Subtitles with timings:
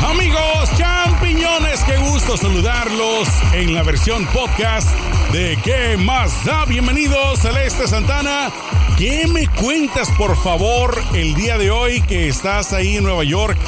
[0.00, 4.88] Amigos champiñones, qué gusto saludarlos en la versión podcast
[5.32, 6.64] de ¿Qué más da?
[6.66, 8.52] Bienvenidos, Celeste Santana.
[8.96, 13.58] ¿Qué me cuentas, por favor, el día de hoy que estás ahí en Nueva York?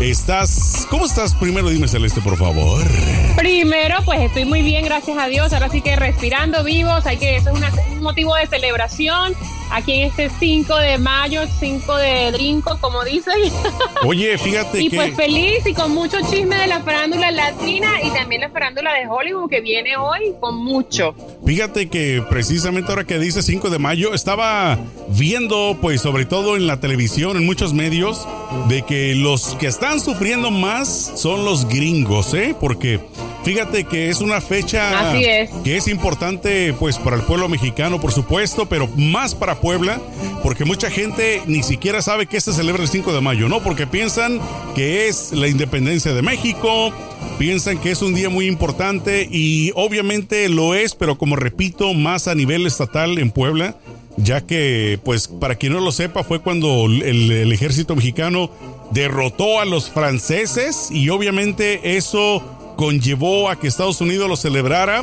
[0.00, 1.36] Estás, ¿cómo estás?
[1.36, 2.82] Primero dime Celeste, por favor.
[3.36, 5.52] Primero, pues estoy muy bien, gracias a Dios.
[5.52, 7.62] Ahora sí que respirando vivos, hay que eso es
[7.92, 9.32] un motivo de celebración
[9.76, 13.34] aquí en este 5 de mayo, 5 de Drinco, como dicen.
[14.04, 18.40] Oye, fíjate y pues feliz y con mucho chisme de la farándula latina y también
[18.40, 21.14] la farándula de Hollywood que viene hoy con mucho.
[21.44, 26.66] Fíjate que precisamente ahora que dice 5 de mayo, estaba viendo, pues sobre todo en
[26.66, 28.26] la televisión, en muchos medios,
[28.68, 32.56] de que los que están sufriendo más son los gringos, ¿eh?
[32.58, 33.00] Porque
[33.46, 35.12] Fíjate que es una fecha
[35.62, 40.00] que es importante pues para el pueblo mexicano, por supuesto, pero más para Puebla,
[40.42, 43.62] porque mucha gente ni siquiera sabe que se celebra el 5 de mayo, ¿no?
[43.62, 44.40] Porque piensan
[44.74, 46.92] que es la independencia de México,
[47.38, 52.26] piensan que es un día muy importante y obviamente lo es, pero como repito, más
[52.26, 53.76] a nivel estatal en Puebla,
[54.16, 58.50] ya que pues para quien no lo sepa fue cuando el, el ejército mexicano
[58.90, 65.02] derrotó a los franceses y obviamente eso conllevó a que Estados Unidos lo celebrara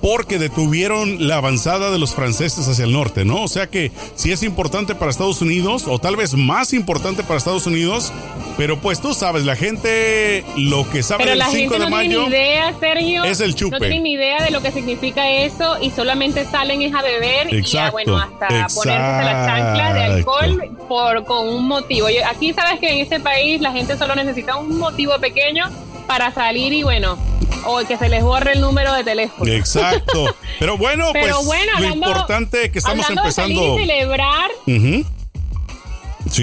[0.00, 3.42] porque detuvieron la avanzada de los franceses hacia el norte, ¿no?
[3.42, 7.38] O sea que sí es importante para Estados Unidos, o tal vez más importante para
[7.38, 8.12] Estados Unidos,
[8.56, 12.74] pero pues tú sabes, la gente lo que sabe del 5 de mayo tiene idea,
[12.78, 13.76] Sergio, es el chupe.
[13.76, 17.52] No tiene ni idea de lo que significa eso y solamente salen es a beber
[17.52, 22.06] y a, bueno, hasta ponerse las chanclas de alcohol por, con un motivo.
[22.28, 25.68] Aquí sabes que en este país la gente solo necesita un motivo pequeño
[26.06, 27.18] para salir y bueno,
[27.66, 29.50] o que se les borre el número de teléfono.
[29.50, 30.34] Exacto.
[30.58, 31.34] Pero bueno, pues
[31.80, 33.60] lo importante que estamos empezando.
[33.60, 34.50] De salir y celebrar.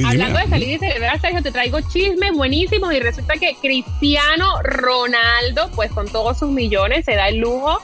[0.06, 5.69] hablando de salir y celebrar, Sergio, te traigo chismes buenísimos y resulta que Cristiano Ronaldo,
[5.75, 7.80] pues con todos sus millones, se da el lujo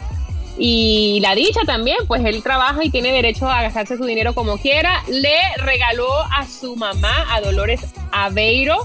[0.61, 4.57] y la dicha también, pues él trabaja y tiene derecho a gastarse su dinero como
[4.57, 5.03] quiera.
[5.07, 7.79] Le regaló a su mamá, a Dolores
[8.11, 8.77] Aveiro,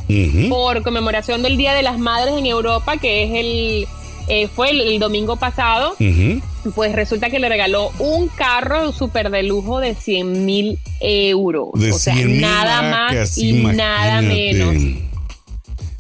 [0.49, 3.89] por conmemoración del Día de las Madres en Europa, que es el
[4.29, 5.97] eh, fue el, domingo pasado.
[6.77, 11.71] Pues resulta que le regaló un carro súper de lujo de 100 mil euros.
[11.75, 15.03] De o sea, nada más y nada menos.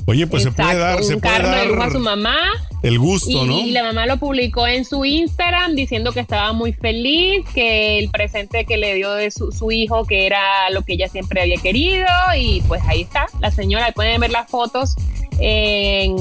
[0.07, 2.37] Oye, pues se puede dar, un se puede carro dar de lujo a su mamá
[2.85, 3.61] el gusto, ¿no?
[3.61, 8.11] Y la mamá lo publicó en su Instagram diciendo que estaba muy feliz, que el
[8.11, 11.57] presente que le dio de su, su hijo, que era lo que ella siempre había
[11.57, 12.07] querido,
[12.39, 14.97] y pues ahí está, la señora, pueden ver las fotos
[15.39, 16.17] en,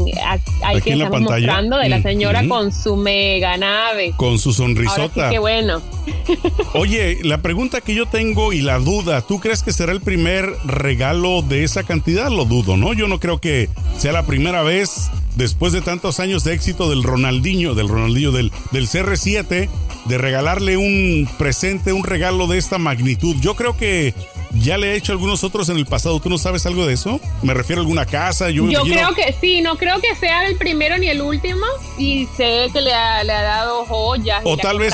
[0.63, 4.13] ahí que estamos mostrando de la señora con su mega nave.
[4.17, 5.29] Con su sonrisota.
[5.29, 5.81] qué bueno.
[6.73, 10.49] Oye, la pregunta que yo tengo y la duda, ¿tú crees que será el primer
[10.65, 12.29] regalo de esa cantidad?
[12.29, 12.93] Lo dudo, ¿no?
[12.93, 17.03] Yo no creo que sea la primera vez después de tantos años de éxito del
[17.03, 19.69] Ronaldinho, del Ronaldinho del, del CR7,
[20.05, 23.35] de regalarle un presente, un regalo de esta magnitud.
[23.39, 24.13] Yo creo que
[24.55, 26.19] ya le he hecho algunos otros en el pasado.
[26.19, 27.19] ¿Tú no sabes algo de eso?
[27.41, 28.49] Me refiero a alguna casa.
[28.49, 31.65] Yo, creo que sí, no creo que sea el primero ni el último.
[31.97, 34.41] Y sé que le ha, le ha dado joyas.
[34.43, 34.93] O tal vez,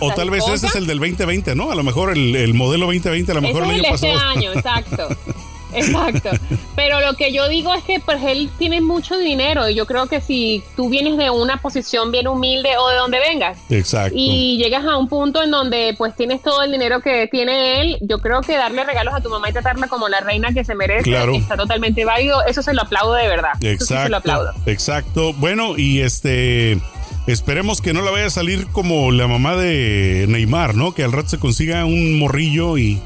[0.00, 1.70] o tal vez ese es el del 2020, ¿no?
[1.70, 4.14] A lo mejor el, el modelo 2020, a lo mejor el año pasado.
[4.14, 5.08] Este año, exacto.
[5.74, 6.30] Exacto.
[6.76, 10.06] Pero lo que yo digo es que pues él tiene mucho dinero y yo creo
[10.06, 14.14] que si tú vienes de una posición bien humilde o de donde vengas Exacto.
[14.16, 17.98] y llegas a un punto en donde pues tienes todo el dinero que tiene él,
[18.00, 20.74] yo creo que darle regalos a tu mamá y tratarla como la reina que se
[20.74, 22.44] merece está totalmente válido.
[22.46, 23.52] Eso se lo aplaudo de verdad.
[23.60, 24.04] Exacto.
[24.04, 24.52] se lo aplaudo.
[24.66, 25.32] Exacto.
[25.34, 26.78] Bueno, y este
[27.26, 30.94] Esperemos que no la vaya a salir como la mamá de Neymar, ¿no?
[30.94, 33.00] Que al rato se consiga un morrillo y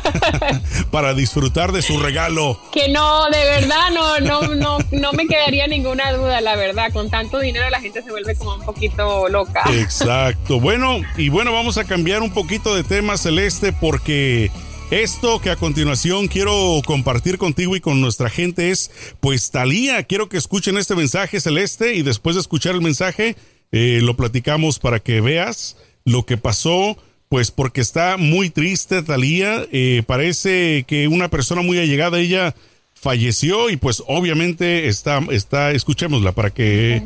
[0.90, 2.60] para disfrutar de su regalo.
[2.72, 6.92] Que no, de verdad no, no, no, no me quedaría ninguna duda, la verdad.
[6.92, 9.62] Con tanto dinero la gente se vuelve como un poquito loca.
[9.72, 10.58] Exacto.
[10.58, 14.50] Bueno, y bueno, vamos a cambiar un poquito de tema celeste porque
[14.90, 18.90] esto que a continuación quiero compartir contigo y con nuestra gente es,
[19.20, 23.36] pues Talía, quiero que escuchen este mensaje celeste y después de escuchar el mensaje
[23.70, 25.76] eh, lo platicamos para que veas
[26.06, 26.96] lo que pasó,
[27.28, 32.54] pues porque está muy triste Talía, eh, parece que una persona muy allegada a ella
[32.94, 37.02] falleció y pues obviamente está, está, escuchémosla para que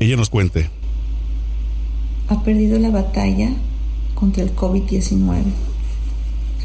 [0.00, 0.70] ella nos cuente.
[2.28, 3.50] Ha perdido la batalla
[4.14, 5.44] contra el COVID-19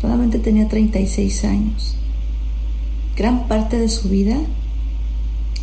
[0.03, 1.95] Solamente tenía 36 años.
[3.15, 4.37] Gran parte de su vida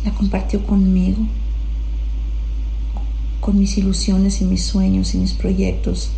[0.03, 1.19] la compartió conmigo,
[3.39, 6.09] con mis ilusiones y mis sueños y mis proyectos.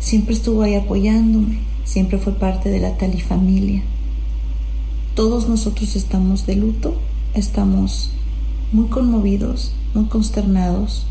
[0.00, 3.84] Siempre estuvo ahí apoyándome, siempre fue parte de la Tali familia.
[5.14, 6.96] Todos nosotros estamos de luto,
[7.34, 8.10] estamos
[8.72, 11.06] muy conmovidos, muy consternados,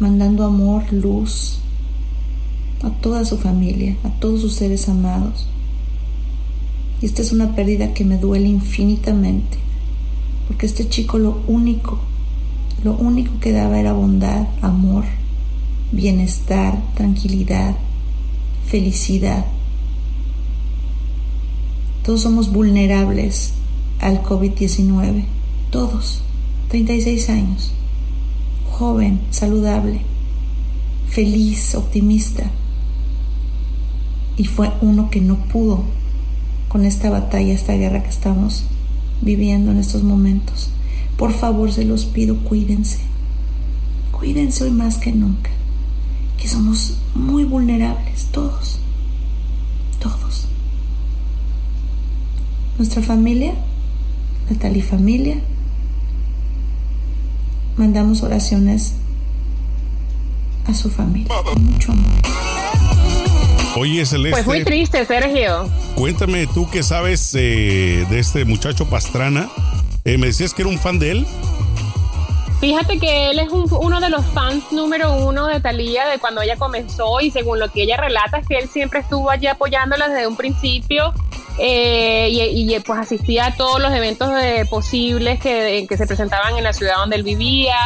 [0.00, 1.60] mandando amor, luz
[2.84, 5.46] a toda su familia, a todos sus seres amados.
[7.00, 9.58] Y esta es una pérdida que me duele infinitamente,
[10.46, 11.98] porque este chico lo único,
[12.82, 15.04] lo único que daba era bondad, amor,
[15.92, 17.76] bienestar, tranquilidad,
[18.66, 19.46] felicidad.
[22.04, 23.54] Todos somos vulnerables
[24.00, 25.24] al COVID-19,
[25.70, 26.20] todos,
[26.68, 27.72] 36 años,
[28.70, 30.00] joven, saludable,
[31.08, 32.50] feliz, optimista.
[34.36, 35.84] Y fue uno que no pudo
[36.68, 38.64] con esta batalla, esta guerra que estamos
[39.20, 40.70] viviendo en estos momentos.
[41.16, 43.00] Por favor, se los pido, cuídense.
[44.10, 45.50] Cuídense hoy más que nunca
[46.44, 48.78] que somos muy vulnerables, todos,
[49.98, 50.46] todos.
[52.76, 53.54] Nuestra familia,
[54.50, 55.36] Natalie familia,
[57.78, 58.92] mandamos oraciones
[60.66, 62.53] a su familia, mucho amor.
[63.76, 64.30] Oye, Celeste.
[64.30, 65.68] Pues muy triste, Sergio.
[65.96, 69.48] Cuéntame tú qué sabes eh, de este muchacho Pastrana.
[70.04, 71.26] Eh, me decías que era un fan de él.
[72.60, 76.56] Fíjate que él es uno de los fans número uno de Talía de cuando ella
[76.56, 80.26] comenzó y según lo que ella relata es que él siempre estuvo allí apoyándola desde
[80.26, 81.12] un principio
[81.58, 84.30] eh, y, pues asistía a todos los eventos
[84.70, 87.76] posibles que, que se presentaban en la ciudad donde él vivía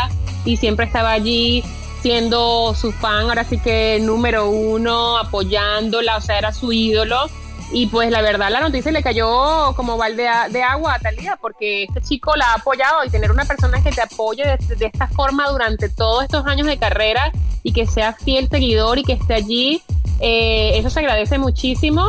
[0.45, 1.65] y siempre estaba allí
[2.01, 7.29] siendo su fan, ahora sí que número uno, apoyándola, o sea, era su ídolo.
[7.71, 11.83] Y pues la verdad la noticia le cayó como balde de agua a Talía porque
[11.83, 15.47] este chico la ha apoyado y tener una persona que te apoye de, esta forma
[15.51, 17.31] durante todos estos años de carrera
[17.63, 19.83] y que sea fiel seguidor y que esté allí,
[20.19, 22.09] eh, eso se agradece muchísimo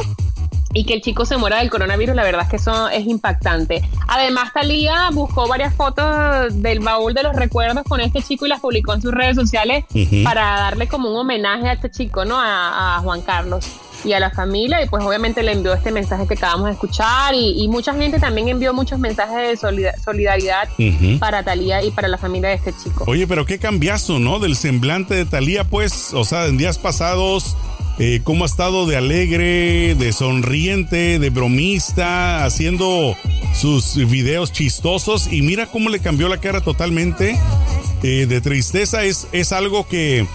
[0.74, 3.81] y que el chico se muera del coronavirus, la verdad es que eso es impactante.
[4.07, 8.60] Además, Talía buscó varias fotos del baúl de los recuerdos con este chico y las
[8.60, 9.86] publicó en sus redes sociales
[10.24, 12.39] para darle como un homenaje a este chico, ¿no?
[12.39, 13.66] a Juan Carlos
[14.04, 17.33] y a la familia y pues obviamente le envió este mensaje que acabamos de escuchar
[17.36, 20.68] y, mucha gente también envió muchos mensajes de solidaridad
[21.19, 23.04] para Talía y para la familia de este chico.
[23.07, 24.39] Oye, pero qué cambiazo, ¿no?
[24.39, 27.56] Del semblante de Talía, pues, o sea, en días pasados,
[28.00, 33.16] eh, cómo ha estado de alegre, de sonriente, de bromista, haciendo
[33.54, 37.38] sus videos chistosos y mira cómo le cambió la cara totalmente
[38.01, 39.04] eh, de tristeza.
[39.04, 40.25] Es, es algo que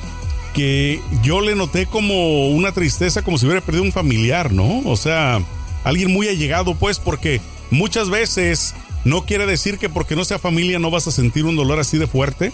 [0.54, 4.82] que yo le noté como una tristeza, como si hubiera perdido un familiar, ¿no?
[4.84, 5.42] O sea,
[5.82, 7.40] alguien muy allegado, pues, porque
[7.70, 8.74] muchas veces
[9.04, 11.98] no quiere decir que porque no sea familia no vas a sentir un dolor así
[11.98, 12.52] de fuerte.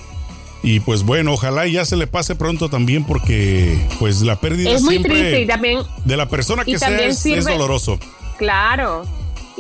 [0.62, 4.82] Y pues bueno, ojalá ya se le pase pronto también porque pues la pérdida es
[4.82, 7.98] muy triste y también, de la persona que sea es, es doloroso.
[8.36, 9.06] Claro,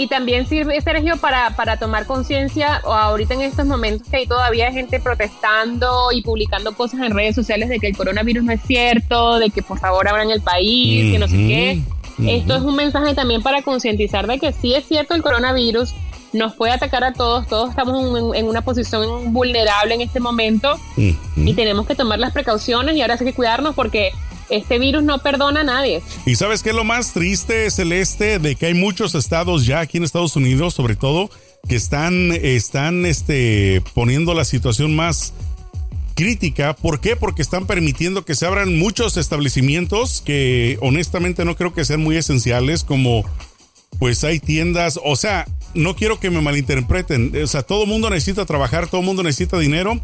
[0.00, 4.72] y también sirve, Sergio, para, para tomar conciencia ahorita en estos momentos que hay todavía
[4.72, 9.38] gente protestando y publicando cosas en redes sociales de que el coronavirus no es cierto,
[9.38, 11.82] de que por favor abran el país, que no sé qué.
[12.26, 15.94] Esto es un mensaje también para concientizar de que sí es cierto el coronavirus,
[16.32, 21.54] nos puede atacar a todos, todos estamos en, una posición vulnerable en este momento y
[21.54, 24.12] tenemos que tomar las precauciones y ahora hay que cuidarnos porque
[24.48, 26.02] este virus no perdona a nadie.
[26.26, 29.98] Y sabes qué es lo más triste, Celeste, de que hay muchos estados ya aquí
[29.98, 31.30] en Estados Unidos, sobre todo,
[31.68, 35.32] que están, están este, poniendo la situación más
[36.14, 36.74] crítica.
[36.74, 37.16] ¿Por qué?
[37.16, 42.16] Porque están permitiendo que se abran muchos establecimientos que honestamente no creo que sean muy
[42.16, 43.24] esenciales, como
[44.00, 48.10] pues hay tiendas, o sea, no quiero que me malinterpreten, o sea, todo el mundo
[48.10, 50.00] necesita trabajar, todo mundo necesita dinero,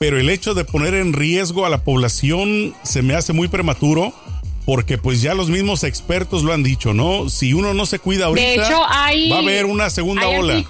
[0.00, 4.12] pero el hecho de poner en riesgo a la población se me hace muy prematuro
[4.64, 7.28] porque pues ya los mismos expertos lo han dicho, ¿no?
[7.28, 10.64] Si uno no se cuida ahorita, va a haber una segunda ola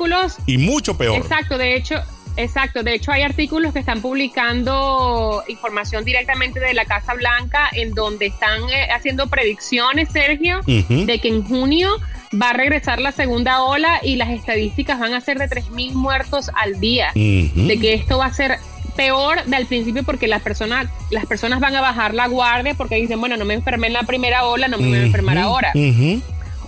[0.47, 1.19] y mucho peor.
[1.19, 1.95] Exacto, de hecho,
[2.37, 7.95] exacto, de hecho hay artículos que están publicando información directamente de la Casa Blanca en
[7.95, 12.01] donde están eh, haciendo predicciones, Sergio, de que en junio
[12.41, 16.51] va a regresar la segunda ola y las estadísticas van a ser de 3.000 muertos
[16.55, 18.59] al día, de que esto va a ser
[18.97, 23.21] peor del principio porque las personas, las personas van a bajar la guardia porque dicen,
[23.21, 25.73] bueno, no me enfermé en la primera ola, no me voy a enfermar ahora.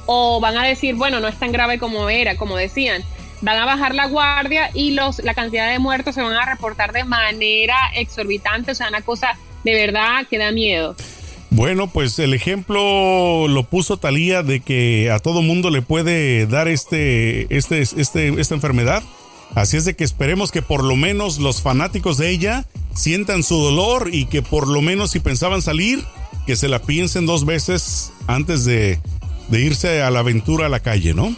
[0.07, 3.03] O van a decir, bueno, no es tan grave como era, como decían.
[3.43, 6.93] Van a bajar la guardia y los, la cantidad de muertos se van a reportar
[6.93, 10.97] de manera exorbitante, o sea, una cosa de verdad que da miedo.
[11.51, 16.69] Bueno, pues el ejemplo lo puso Talía de que a todo mundo le puede dar
[16.69, 19.03] este, este, este, esta enfermedad
[19.55, 23.57] Así es de que esperemos que por lo menos los fanáticos de ella sientan su
[23.57, 26.05] dolor y que por lo menos si pensaban salir,
[26.47, 29.01] que se la piensen dos veces antes de,
[29.49, 31.35] de irse a la aventura a la calle, ¿no?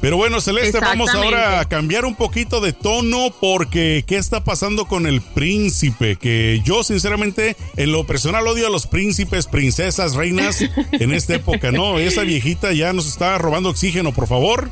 [0.00, 4.84] Pero bueno, Celeste, vamos ahora a cambiar un poquito de tono porque ¿qué está pasando
[4.86, 6.16] con el príncipe?
[6.16, 10.60] Que yo sinceramente en lo personal odio a los príncipes, princesas, reinas
[10.92, 11.98] en esta época, ¿no?
[11.98, 14.68] Esa viejita ya nos está robando oxígeno, por favor.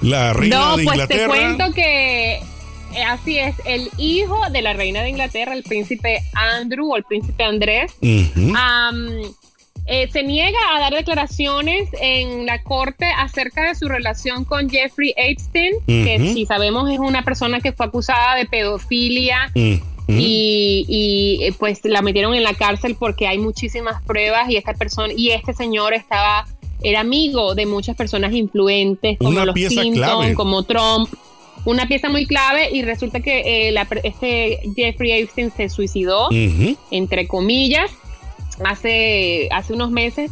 [0.00, 1.28] La reina de Inglaterra.
[1.28, 2.40] Pues te cuento que
[2.94, 7.04] eh, así es, el hijo de la reina de Inglaterra, el príncipe Andrew o el
[7.04, 7.92] príncipe Andrés,
[9.86, 15.12] eh, se niega a dar declaraciones en la corte acerca de su relación con Jeffrey
[15.16, 19.50] Epstein, que si sabemos es una persona que fue acusada de pedofilia.
[20.08, 25.12] y, eh, pues la metieron en la cárcel porque hay muchísimas pruebas y esta persona
[25.16, 26.44] y este señor estaba
[26.82, 31.08] era amigo de muchas personas influentes como los Clinton, como Trump.
[31.64, 36.28] Una pieza muy clave y resulta que eh, este Jeffrey Epstein se suicidó,
[36.90, 37.90] entre comillas,
[38.64, 40.30] hace, hace unos meses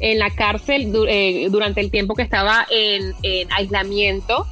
[0.00, 3.14] en la cárcel eh, durante el tiempo que estaba en,
[3.50, 4.46] aislamiento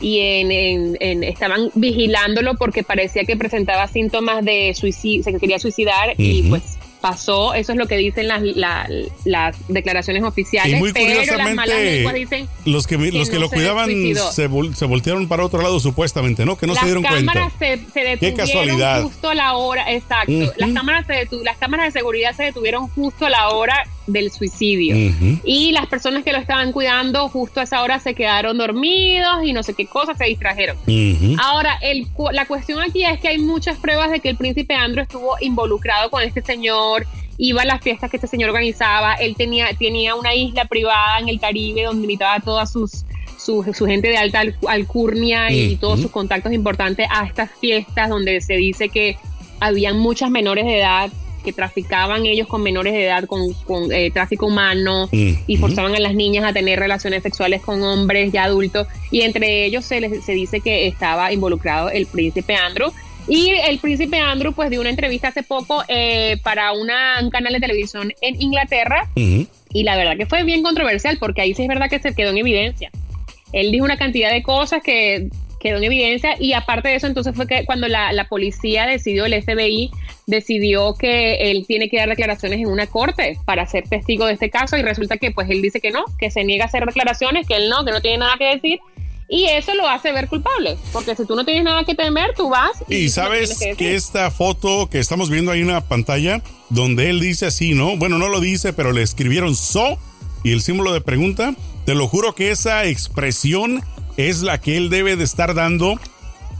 [0.00, 6.42] y en, estaban vigilándolo porque parecía que presentaba síntomas de suicidio, se quería suicidar y
[6.48, 8.42] pues pasó, eso es lo que dicen las,
[9.24, 11.78] las declaraciones oficiales, muy pero las malas
[12.14, 13.90] dicen los que, los que, lo cuidaban
[14.32, 16.56] se, voltearon para otro lado supuestamente, ¿no?
[16.56, 17.50] Que no se dieron cuenta.
[17.58, 19.02] Se, se detuvieron Qué casualidad.
[19.02, 20.52] justo a la hora, exacto.
[20.56, 24.96] Las cámaras se las cámaras de seguridad se detuvieron justo a la hora del suicidio.
[25.44, 29.52] Y las personas que lo estaban cuidando justo a esa hora se quedaron dormidos y
[29.52, 30.76] no sé qué cosas, se distrajeron.
[31.38, 35.02] Ahora, el, la cuestión aquí es que hay muchas pruebas de que el príncipe Andrew
[35.02, 37.06] estuvo involucrado con este señor,
[37.38, 41.28] iba a las fiestas que este señor organizaba, él tenía, tenía una isla privada en
[41.28, 43.04] el Caribe donde invitaba a todas sus...
[43.38, 48.54] Su, gente de alta alcurnia y todos sus contactos importantes a estas fiestas donde se
[48.54, 49.18] dice que
[49.60, 51.12] habían muchas menores de edad
[51.46, 53.40] que traficaban ellos con menores de edad, con,
[53.92, 58.44] eh, tráfico humano y forzaban a las niñas a tener relaciones sexuales con hombres ya
[58.44, 58.88] adultos.
[59.12, 62.92] Y entre ellos se, les, se dice que estaba involucrado el príncipe Andrew.
[63.28, 67.52] Y el príncipe Andrew pues dio una entrevista hace poco eh, para una, un canal
[67.52, 71.68] de televisión en Inglaterra y la verdad que fue bien controversial porque ahí sí es
[71.68, 72.90] verdad que se quedó en evidencia.
[73.52, 75.28] Él dijo una cantidad de cosas que
[75.66, 79.26] quedó en evidencia y aparte de eso entonces fue que cuando la, la policía decidió,
[79.26, 79.90] el FBI
[80.26, 84.50] decidió que él tiene que dar declaraciones en una corte para ser testigo de este
[84.50, 87.48] caso y resulta que pues él dice que no, que se niega a hacer declaraciones,
[87.48, 88.78] que él no, que no tiene nada que decir
[89.28, 92.48] y eso lo hace ver culpable, porque si tú no tienes nada que temer, tú
[92.48, 92.70] vas.
[92.88, 97.46] Y, sabes que, esta foto que estamos viendo ahí en la pantalla, donde él dice
[97.46, 97.96] así, ¿no?
[97.96, 99.98] Bueno, no lo dice, pero le escribieron so
[100.44, 101.56] y el símbolo de pregunta.
[101.84, 103.82] Te lo juro que esa expresión
[104.16, 105.98] es la que él debe de estar dando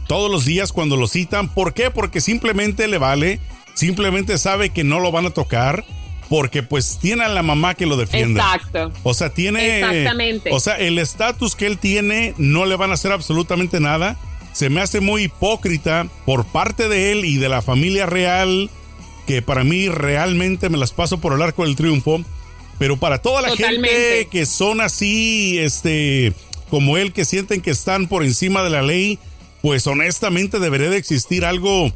[0.07, 1.49] todos los días cuando lo citan.
[1.49, 1.91] ¿Por qué?
[1.91, 3.39] Porque simplemente le vale
[3.77, 5.85] simplemente sabe que no lo van a tocar
[6.29, 8.41] porque pues tiene a la mamá que lo defiende.
[8.41, 8.91] Exacto.
[9.03, 9.79] O sea, tiene...
[9.79, 10.49] Exactamente.
[10.51, 14.17] O sea, el estatus que él tiene no le van a hacer absolutamente nada.
[14.51, 18.69] Se me hace muy hipócrita por parte de él y de la familia real,
[19.25, 22.21] que para mí realmente me las paso por el arco del triunfo.
[22.79, 26.33] Pero para toda la gente que son así, este,
[26.69, 29.19] como él, que sienten que están por encima de la ley,
[29.61, 31.91] pues honestamente debería de existir algo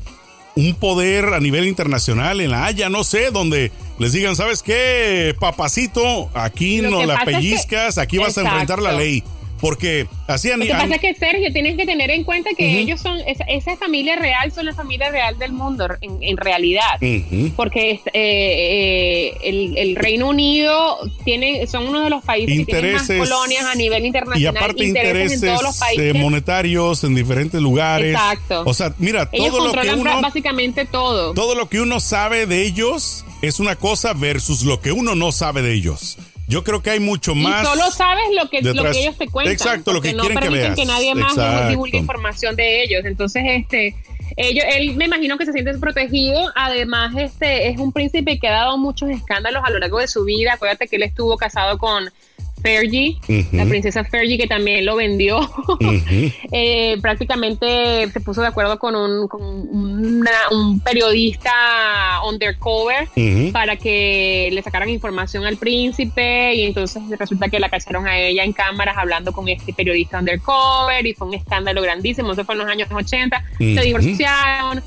[0.56, 5.36] un poder a nivel internacional en la Haya, no sé, donde les digan, ¿sabes qué,
[5.40, 6.30] papacito?
[6.34, 9.24] Aquí no la pellizcas, aquí vas a enfrentar la ley.
[9.62, 13.00] Porque así Lo que pasa es que, Sergio, tienes que tener en cuenta que ellos
[13.00, 17.00] son, esa, familia real son la familia real del mundo, en, realidad.
[17.56, 23.08] Porque eh, eh, el, Reino Unido tiene, son uno de los países que tienen más
[23.08, 24.42] colonias a nivel internacional.
[24.42, 26.16] Y aparte intereses, en todos los países.
[26.16, 28.16] monetarios en diferentes lugares.
[28.16, 28.64] Exacto.
[28.66, 30.22] O sea, mira, todo lo que uno...
[30.22, 31.34] básicamente todo.
[31.34, 35.32] Todo lo que uno sabe de ellos es una cosa versus lo que uno no
[35.32, 36.18] sabe de ellos.
[36.52, 37.64] Yo creo que hay mucho más.
[37.64, 39.54] Y solo sabes lo que, lo que ellos te cuentan.
[39.54, 40.76] Exacto, lo que no quieren que veas.
[40.76, 43.06] que nadie más divulgue información de ellos.
[43.06, 43.96] Entonces, este,
[44.36, 46.52] ellos, él me imagino que se siente protegido.
[46.56, 50.26] Además, este es un príncipe que ha dado muchos escándalos a lo largo de su
[50.26, 50.54] vida.
[50.54, 52.12] Acuérdate que él estuvo casado con
[52.62, 53.18] Fergie,
[53.52, 55.50] la princesa Fergie, que también lo vendió.
[56.54, 61.52] Eh, prácticamente se puso de acuerdo con un, un periodista
[62.28, 63.08] undercover
[63.52, 68.44] para que le sacaran información al príncipe y entonces resulta que la cacharon a ella
[68.44, 72.34] en cámaras hablando con este periodista undercover y fue un escándalo grandísimo.
[72.34, 73.44] Eso fue en los años 80.
[73.58, 74.84] Se divorciaron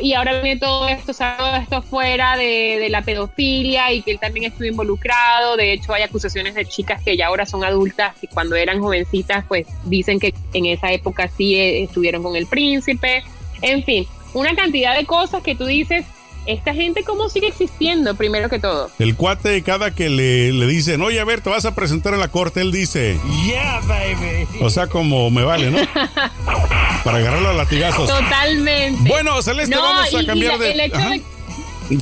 [0.00, 4.46] y ahora viene todo esto, todo esto fuera de, la pedofilia y que él también
[4.46, 5.56] estuvo involucrado.
[5.56, 9.44] De hecho, hay acusaciones de chicas que ya ahora son adultas y cuando eran jovencitas,
[9.46, 13.22] pues dicen que en esa época sí eh, estuvieron con el príncipe.
[13.62, 16.06] En fin, una cantidad de cosas que tú dices,
[16.48, 18.90] esta gente cómo sigue existiendo, primero que todo.
[18.98, 22.20] El cuate, cada que le, le dicen, oye, a ver, te vas a presentar en
[22.20, 24.46] la corte, él dice, Yeah, baby.
[24.60, 25.78] o sea, como me vale, ¿no?
[27.04, 28.08] Para agarrarlo a latigazos.
[28.08, 29.08] Totalmente.
[29.08, 30.70] Bueno, Celeste, No, vamos a y- y cambiar la- de...
[30.72, 31.22] el hecho de-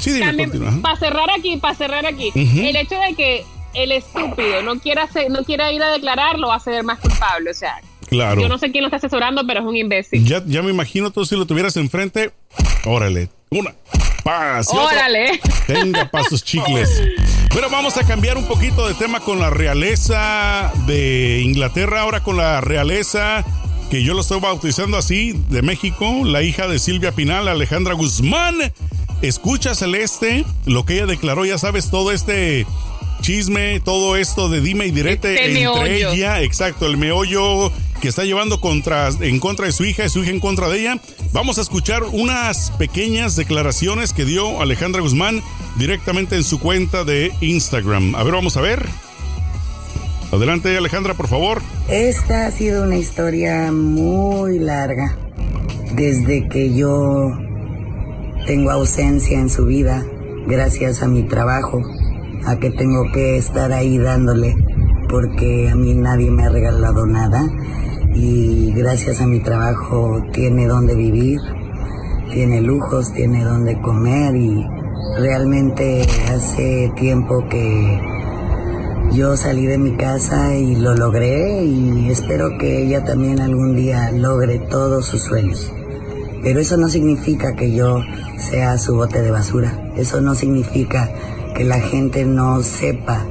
[0.00, 4.62] Sí, dime, También, para cerrar aquí, para cerrar aquí, el hecho de que el estúpido
[4.62, 7.50] no quiera hacer, no quiera ir a declarar lo va a hacer más culpable.
[7.50, 8.40] O sea, Claro.
[8.40, 10.24] yo no sé quién lo está asesorando, pero es un imbécil.
[10.24, 12.30] Ya, ya me imagino tú si lo tuvieras enfrente.
[12.84, 13.28] Órale.
[13.50, 13.74] Una.
[14.24, 14.68] Paz.
[14.72, 14.98] y otra.
[14.98, 15.40] Órale.
[15.66, 17.02] Tenga pa' sus chicles.
[17.52, 22.36] Pero vamos a cambiar un poquito de tema con la realeza de Inglaterra, ahora con
[22.36, 23.44] la realeza
[23.90, 28.56] que yo lo estoy bautizando así, de México, la hija de Silvia Pinal, Alejandra Guzmán.
[29.22, 32.66] Escucha Celeste lo que ella declaró, ya sabes, todo este
[33.22, 36.12] chisme, todo esto de dime y direte Este entre meollo.
[36.12, 40.22] ella, exacto, el meollo que está llevando contra, en contra de su hija y su
[40.22, 41.00] hija en contra de ella.
[41.32, 45.42] Vamos a escuchar unas pequeñas declaraciones que dio Alejandra Guzmán
[45.76, 48.14] directamente en su cuenta de Instagram.
[48.14, 48.86] A ver, vamos a ver.
[50.32, 51.62] Adelante, Alejandra, por favor.
[51.88, 55.16] Esta ha sido una historia muy larga.
[55.94, 57.30] Desde que yo
[58.46, 60.04] tengo ausencia en su vida,
[60.46, 61.80] gracias a mi trabajo,
[62.44, 64.54] a que tengo que estar ahí dándole,
[65.08, 67.46] porque a mí nadie me ha regalado nada.
[68.18, 71.38] Y gracias a mi trabajo tiene donde vivir,
[72.32, 74.66] tiene lujos, tiene donde comer y
[75.18, 78.00] realmente hace tiempo que
[79.12, 84.10] yo salí de mi casa y lo logré y espero que ella también algún día
[84.12, 85.70] logre todos sus sueños.
[86.42, 88.00] Pero eso no significa que yo
[88.38, 89.92] sea su bote de basura.
[89.96, 91.10] Eso no significa
[91.54, 93.26] que la gente no sepa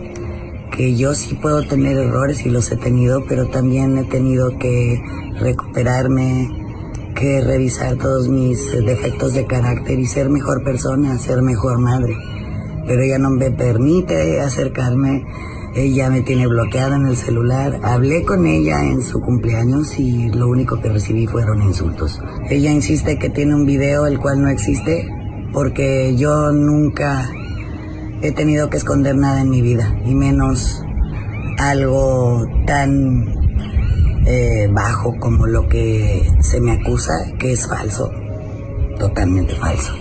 [0.75, 5.01] que yo sí puedo tener errores y los he tenido, pero también he tenido que
[5.39, 6.50] recuperarme,
[7.15, 12.15] que revisar todos mis defectos de carácter y ser mejor persona, ser mejor madre.
[12.86, 15.25] Pero ella no me permite acercarme,
[15.75, 17.79] ella me tiene bloqueada en el celular.
[17.82, 22.21] Hablé con ella en su cumpleaños y lo único que recibí fueron insultos.
[22.49, 25.08] Ella insiste que tiene un video el cual no existe
[25.54, 27.30] porque yo nunca
[28.27, 30.83] he tenido que esconder nada en mi vida, y menos
[31.57, 33.35] algo tan
[34.25, 38.11] eh, bajo como lo que se me acusa, que es falso,
[38.97, 39.93] totalmente falso.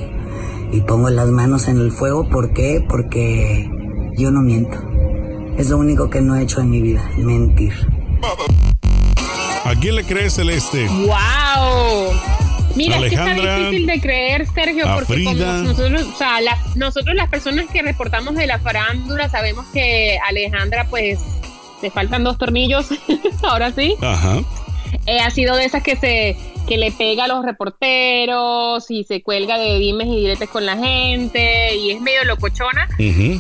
[0.73, 2.85] Y pongo las manos en el fuego, ¿por qué?
[2.89, 3.71] Porque
[4.17, 4.79] yo no miento.
[5.57, 7.73] Es lo único que no he hecho en mi vida, mentir.
[9.65, 10.89] ¿A quién le crees, Celeste?
[10.89, 12.34] ¡Wow!
[12.77, 17.15] Mira, es que está difícil de creer, Sergio, porque como nosotros, o sea, las- nosotros
[17.15, 21.21] las personas que reportamos de la farándula sabemos que Alejandra, pues,
[21.83, 22.87] le faltan dos tornillos,
[23.43, 23.95] ahora sí.
[24.01, 24.41] Ajá.
[25.07, 29.23] Eh, ha sido de esas que se que le pega a los reporteros y se
[29.23, 32.89] cuelga de dimes y diretes con la gente y es medio locochona.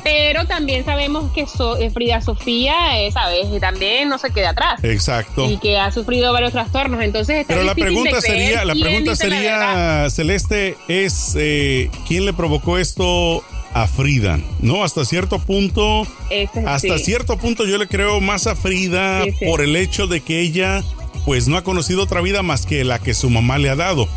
[0.02, 3.46] Pero también sabemos que So- eh, Frida Sofía, eh, ¿sabes?
[3.54, 4.82] Y también no se queda atrás.
[4.84, 5.48] Exacto.
[5.50, 7.02] Y que ha sufrido varios trastornos.
[7.02, 12.32] Entonces está Pero la pregunta sería, la pregunta la sería, Celeste, es eh, quién le
[12.32, 14.84] provocó esto a Frida, ¿no?
[14.84, 17.04] Hasta cierto punto, Ese es- hasta sí.
[17.04, 19.46] cierto punto yo le creo más a Frida Sí, sí.
[19.46, 20.82] por el hecho de que ella,
[21.24, 24.08] pues, no ha conocido otra vida más que la que su mamá le ha dado.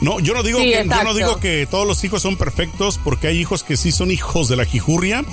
[0.00, 3.00] No, yo no digo Sí, que yo no digo que todos los hijos son perfectos
[3.02, 5.24] porque hay hijos que sí son hijos de la jijurria,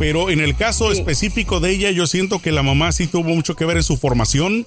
[0.00, 0.98] pero en el caso Sí.
[0.98, 3.96] específico de ella yo siento que la mamá sí tuvo mucho que ver en su
[3.96, 4.66] formación.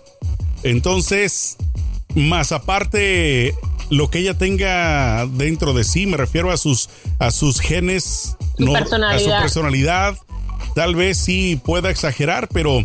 [0.64, 1.58] Entonces,
[2.16, 3.54] más aparte
[3.90, 8.76] lo que ella tenga dentro de sí, me refiero a sus a sus genes, Su
[8.76, 8.86] a
[9.20, 10.18] su personalidad,
[10.74, 12.84] tal vez sí pueda exagerar, pero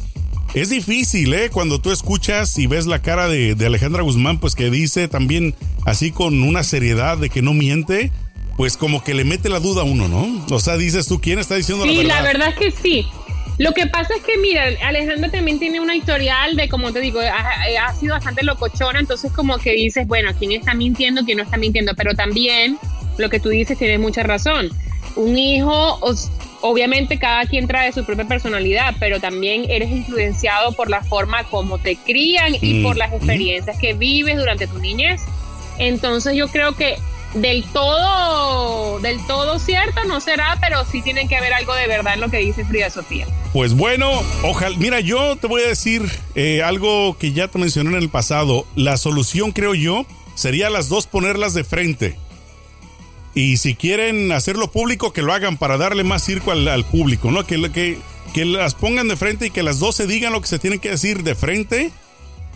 [0.54, 1.50] es difícil, ¿eh?
[1.50, 5.54] Cuando tú escuchas y ves la cara de, de Alejandra Guzmán, pues que dice también
[5.84, 8.10] así con una seriedad de que no miente,
[8.56, 10.44] pues como que le mete la duda a uno, ¿no?
[10.50, 12.48] O sea, dices tú, ¿quién está diciendo Sí, la la verdad?
[12.48, 13.06] verdad es que sí.
[13.58, 17.18] Lo que pasa es que, mira, Alejandra también tiene una historial de, como te digo,
[17.20, 21.44] ha, ha sido bastante locochona, entonces como que dices, bueno, ¿quién está mintiendo, quién no
[21.44, 21.92] está mintiendo?
[21.96, 22.78] Pero también
[23.16, 24.70] lo que tú dices tiene mucha razón.
[25.16, 25.98] Un hijo,
[26.60, 31.78] obviamente cada quien trae su propia personalidad, pero también eres influenciado por la forma como
[31.78, 35.20] te crían y Mm, por las experiencias que vives durante tu niñez.
[35.78, 36.96] Entonces yo creo que
[37.34, 42.14] del todo, del todo cierto no será, pero sí tiene que haber algo de verdad
[42.14, 43.26] en lo que dice Frida Sofía.
[43.52, 44.10] Pues bueno,
[44.42, 44.76] ojalá.
[44.78, 48.66] Mira, yo te voy a decir eh, algo que ya te mencioné en el pasado.
[48.76, 52.16] La solución, creo yo, sería las dos ponerlas de frente.
[53.34, 57.30] Y si quieren hacerlo público, que lo hagan para darle más circo al, al público,
[57.30, 57.46] ¿no?
[57.46, 57.98] Que, que,
[58.34, 60.80] que las pongan de frente y que las dos se digan lo que se tienen
[60.80, 61.92] que decir de frente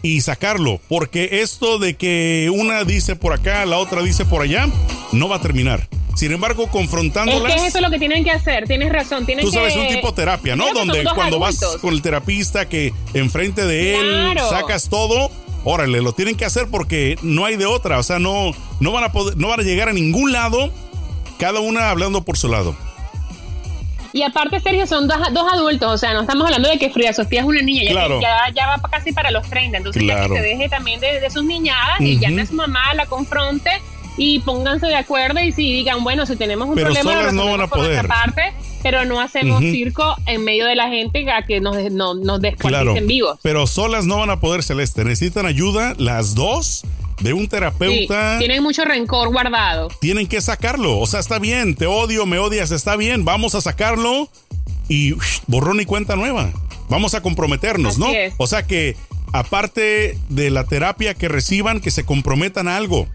[0.03, 0.81] y sacarlo.
[0.89, 4.69] Porque esto de que una dice por acá, la otra dice por allá,
[5.13, 5.89] no va a terminar.
[6.15, 7.55] Sin embargo, confrontándolas.
[7.55, 9.25] Es que eso es lo que tienen que hacer, tienes razón.
[9.25, 10.73] Tienen tú sabes, que, un tipo de terapia, ¿no?
[10.75, 15.31] Donde cuando vas con el terapista que enfrente de él sacas todo,
[15.65, 17.99] órale, lo tienen que hacer porque no hay de otra.
[17.99, 20.73] O sea, no, no, van, a poder, no van a llegar a ningún lado,
[21.39, 22.77] cada una hablando por su lado.
[24.15, 25.17] Y aparte, Sergio, son dos,
[25.53, 28.67] adultos, o sea, no estamos hablando de que Frida Sofía es una niña, ya, ya,
[28.67, 32.19] va casi para los 30, entonces ya que se deje también de, sus niñadas y
[32.19, 33.71] llame a su mamá, la confronte
[34.19, 37.67] y pónganse de acuerdo y si digan, bueno, si tenemos un problema, no van a
[37.69, 38.07] poder.
[38.07, 42.41] parte, pero no hacemos circo en medio de la gente a que nos, no, nos
[42.41, 43.39] descuarticen vivos.
[43.43, 45.05] Pero solas no van a poder, Celeste.
[45.05, 46.85] Necesitan ayuda las dos
[47.21, 48.39] de un terapeuta.
[48.39, 49.89] tienen mucho rencor guardado.
[50.01, 50.99] Tienen que sacarlo.
[50.99, 54.29] O sea, está bien, te odio, me odias, está bien, vamos a sacarlo
[54.89, 55.15] y
[55.47, 56.53] borrón y cuenta nueva.
[56.89, 58.09] Vamos a comprometernos, ¿no?
[58.37, 58.97] O sea que
[59.33, 63.09] aparte de la terapia que reciban, que se comprometan a algo.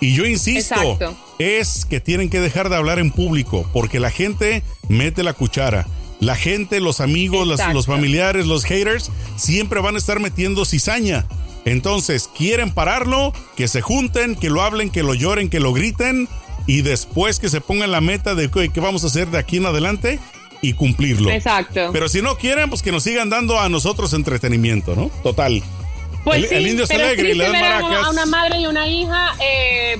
[0.00, 0.98] Y yo insisto,
[1.38, 5.86] es que tienen que dejar de hablar en público porque la gente mete la cuchara.
[6.20, 11.26] La gente, los amigos, los familiares, los haters, siempre van a estar metiendo cizaña.
[11.64, 16.28] Entonces, quieren pararlo, que se junten, que lo hablen, que lo lloren, que lo griten
[16.66, 19.66] y después que se pongan la meta de qué vamos a hacer de aquí en
[19.66, 20.18] adelante
[20.62, 21.30] y cumplirlo.
[21.30, 21.90] Exacto.
[21.92, 25.10] Pero si no quieren, pues que nos sigan dando a nosotros entretenimiento, ¿no?
[25.22, 25.62] Total.
[26.24, 28.06] Pues el, indio es alegre y le dan maracas.
[28.06, 29.98] A una madre y una hija eh,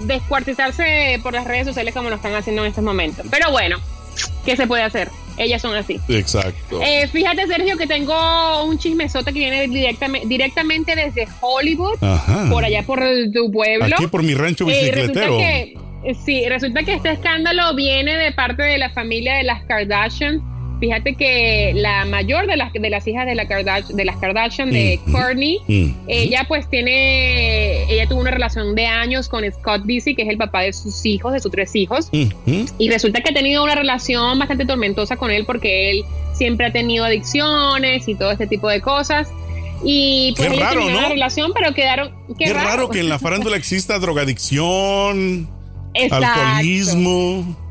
[0.00, 3.26] descuartizarse por las redes sociales como lo están haciendo en estos momentos.
[3.30, 3.78] Pero bueno,
[4.44, 5.10] ¿qué se puede hacer?
[5.38, 6.00] Ellas son así.
[6.08, 6.80] Exacto.
[6.82, 11.98] Eh, fíjate, Sergio, que tengo un chismesote que viene directamente, directamente desde Hollywood,
[12.50, 13.00] por allá por
[13.32, 13.86] tu pueblo.
[13.86, 15.38] Aquí por mi rancho eh, bicicletero.
[16.24, 20.42] sí, resulta que este escándalo viene de parte de la familia de las Kardashian
[20.80, 24.70] Fíjate que la mayor de las, de las hijas de, la Kardashian, de las Kardashian,
[24.70, 25.60] de Kourtney,
[26.06, 30.36] ella pues tiene, ella tuvo una relación de años con Scott Disick, que es el
[30.36, 34.38] papá de sus hijos, de sus tres hijos, y resulta que ha tenido una relación
[34.38, 38.80] bastante tormentosa con él porque él siempre ha tenido adicciones y todo este tipo de
[38.80, 39.28] cosas.
[39.84, 40.98] Y pues qué raro, ¿no?
[40.98, 42.12] una relación, pero quedaron...
[42.36, 42.88] Qué, raro.
[42.88, 45.48] que en la farándula exista drogadicción,
[46.10, 47.67] alcoholismo.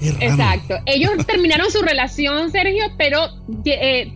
[0.00, 0.76] Exacto.
[0.86, 3.28] Ellos terminaron su relación, Sergio, pero
[3.64, 4.12] eh,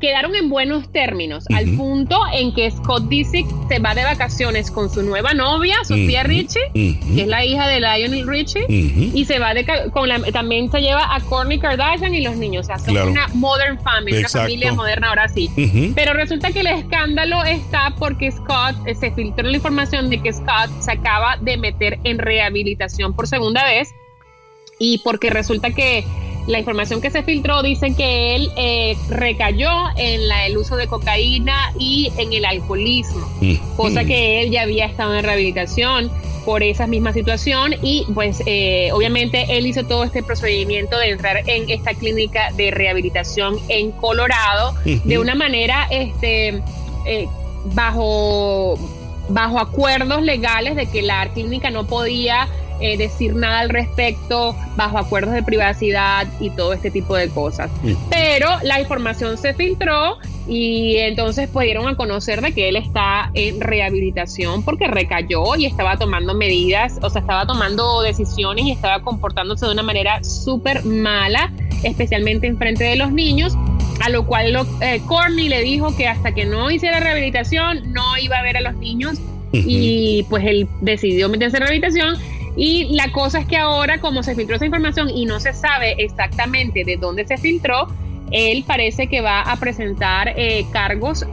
[0.00, 4.90] quedaron en buenos términos, al punto en que Scott Disick se va de vacaciones con
[4.90, 9.54] su nueva novia, Sofía Richie, que es la hija de Lionel Richie, y se va
[9.54, 12.96] de con la, también se lleva a Kourtney Kardashian y los niños, o sea, son
[12.96, 15.50] una modern family, una familia moderna ahora sí.
[15.94, 20.32] Pero resulta que el escándalo está porque Scott, eh, se filtró la información de que
[20.32, 23.90] Scott se acaba de meter en rehabilitación por segunda vez
[24.80, 26.04] y porque resulta que
[26.46, 30.88] la información que se filtró dice que él eh, recayó en la, el uso de
[30.88, 33.76] cocaína y en el alcoholismo, mm.
[33.76, 36.10] cosa que él ya había estado en rehabilitación
[36.46, 41.42] por esa misma situación y pues eh, obviamente él hizo todo este procedimiento de entrar
[41.46, 46.62] en esta clínica de rehabilitación en Colorado de una manera este
[47.04, 47.28] eh,
[47.74, 48.78] bajo
[49.28, 52.48] bajo acuerdos legales de que la clínica no podía
[52.80, 57.70] eh, decir nada al respecto bajo acuerdos de privacidad y todo este tipo de cosas.
[58.10, 63.60] Pero la información se filtró y entonces pudieron a conocer de que él está en
[63.60, 69.66] rehabilitación porque recayó y estaba tomando medidas, o sea, estaba tomando decisiones y estaba comportándose
[69.66, 71.52] de una manera súper mala,
[71.84, 73.56] especialmente en frente de los niños,
[74.00, 78.16] a lo cual lo, eh, Corny le dijo que hasta que no hiciera rehabilitación no
[78.18, 79.18] iba a ver a los niños
[79.52, 82.16] y pues él decidió meterse en rehabilitación
[82.56, 85.94] y la cosa es que ahora, como se filtró esa información y no se sabe
[85.98, 87.88] exactamente de dónde se filtró,
[88.30, 91.26] él parece que va a presentar eh, cargos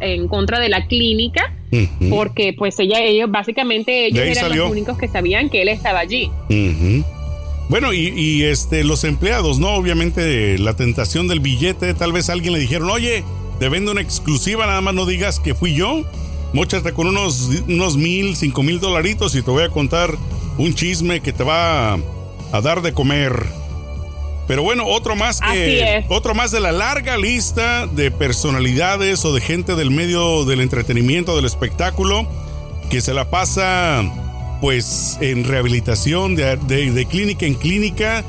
[0.00, 1.54] en, contra de la clínica,
[2.10, 6.30] porque pues ella, ellos básicamente ellos eran los únicos que sabían que él estaba allí.
[7.68, 9.74] Bueno, y, este, los empleados, ¿no?
[9.74, 13.22] Obviamente la tentación del billete, tal vez alguien le dijeron, oye,
[13.60, 16.04] te vendo una exclusiva, nada más no digas que fui yo.
[16.52, 20.16] Móchate con unos, unos mil, cinco mil dolaritos y te voy a contar
[20.58, 23.46] un chisme que te va a, dar de comer.
[24.48, 29.40] Pero bueno, otro más que otro más de la larga lista de personalidades o de
[29.40, 32.28] gente del medio del entretenimiento, del espectáculo,
[32.90, 34.02] que se la pasa
[34.60, 38.24] pues en rehabilitación de, clínica en clínica.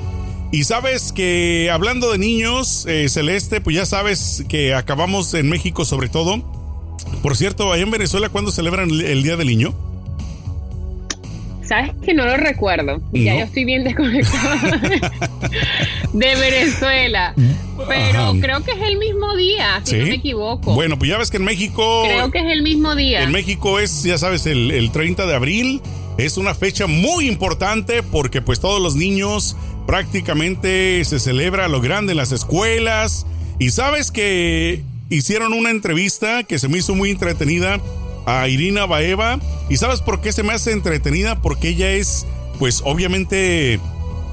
[0.52, 5.86] Y sabes que hablando de niños, eh, Celeste, pues ya sabes que acabamos en México
[5.86, 6.44] sobre todo
[7.22, 9.74] por cierto, allá en Venezuela, ¿cuándo celebran el Día del Niño?
[11.72, 13.02] Sabes que no lo recuerdo.
[13.14, 14.82] Ya yo estoy bien desconectada
[16.12, 17.34] de Venezuela.
[17.88, 20.74] Pero creo que es el mismo día, si no me equivoco.
[20.74, 22.04] Bueno, pues ya ves que en México.
[22.04, 23.24] Creo que es el mismo día.
[23.24, 25.82] En México es, ya sabes, el, 30 de abril.
[26.18, 29.56] es una fecha muy importante porque pues todos los niños
[29.88, 33.26] prácticamente se celebra lo grande en las escuelas.
[33.60, 37.80] Y sabes que hicieron una entrevista que se me hizo muy entretenida
[38.26, 39.40] a Irina Baeva.
[39.70, 41.42] ¿Y sabes por qué se me hace entretenida?
[41.42, 42.26] Porque ella es
[42.58, 43.80] pues obviamente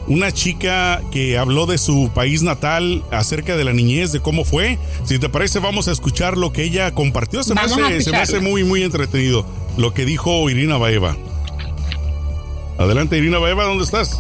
[0.06, 4.78] una chica que habló de su país natal acerca de la niñez, de cómo fue.
[5.04, 7.42] Si te parece, vamos a escuchar lo que ella compartió.
[7.42, 9.44] Se, me hace, se me hace, muy, muy entretenido
[9.76, 11.16] lo que dijo Irina Baeva.
[12.78, 14.18] Adelante, Irina Baeva, ¿dónde estás?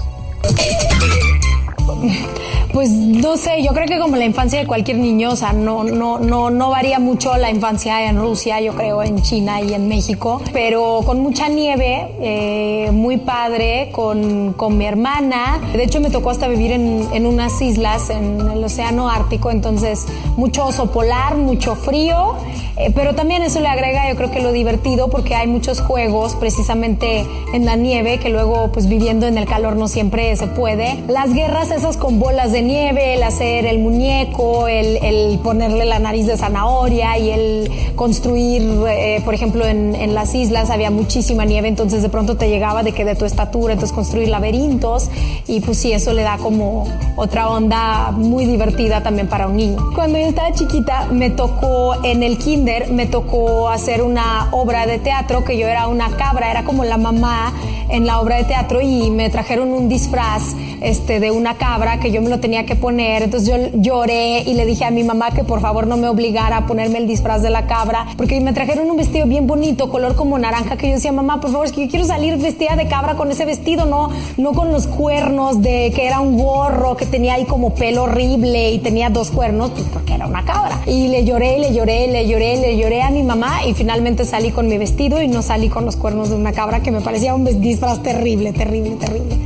[2.78, 5.82] Pues no sé, yo creo que como la infancia de cualquier niño, o sea, no,
[5.82, 9.88] no, no, no varía mucho la infancia en Rusia, yo creo, en China y en
[9.88, 15.60] México, pero con mucha nieve, eh, muy padre, con, con, mi hermana.
[15.72, 20.06] De hecho, me tocó hasta vivir en, en, unas islas en el Océano Ártico, entonces
[20.36, 22.36] mucho oso polar, mucho frío,
[22.78, 26.36] eh, pero también eso le agrega, yo creo que lo divertido, porque hay muchos juegos
[26.36, 31.02] precisamente en la nieve, que luego, pues viviendo en el calor no siempre se puede.
[31.08, 36.26] Las guerras esas con bolas de nieve, el hacer el muñeco, el, ponerle la nariz
[36.26, 41.68] de zanahoria y el construir, eh, por ejemplo, en, en, las islas había muchísima nieve,
[41.68, 45.10] entonces de pronto te llegaba de que de tu estatura, entonces construir laberintos
[45.46, 49.78] y pues sí, eso le da como otra onda muy divertida también para un niño.
[49.94, 54.98] Cuando yo estaba chiquita me tocó en el kinder, me tocó hacer una obra de
[54.98, 57.54] teatro que yo era una cabra, era como la mamá
[57.88, 62.10] en la obra de teatro y me trajeron un disfraz este, de una cabra que
[62.10, 63.22] yo me lo tenía que poner.
[63.22, 66.58] Entonces yo lloré y le dije a mi mamá que por favor no me obligara
[66.58, 70.14] a ponerme el disfraz de la cabra, porque me trajeron un vestido bien bonito, color
[70.14, 72.88] como naranja, que yo decía, mamá, por favor, es que yo quiero salir vestida de
[72.88, 77.06] cabra con ese vestido, no, no con los cuernos de que era un gorro, que
[77.06, 80.80] tenía ahí como pelo horrible y tenía dos cuernos, pues porque era una cabra.
[80.86, 84.50] Y le lloré, le lloré, le lloré, le lloré a mi mamá y finalmente salí
[84.50, 87.34] con mi vestido y no salí con los cuernos de una cabra, que me parecía
[87.34, 89.36] un disfraz terrible, terrible, terrible.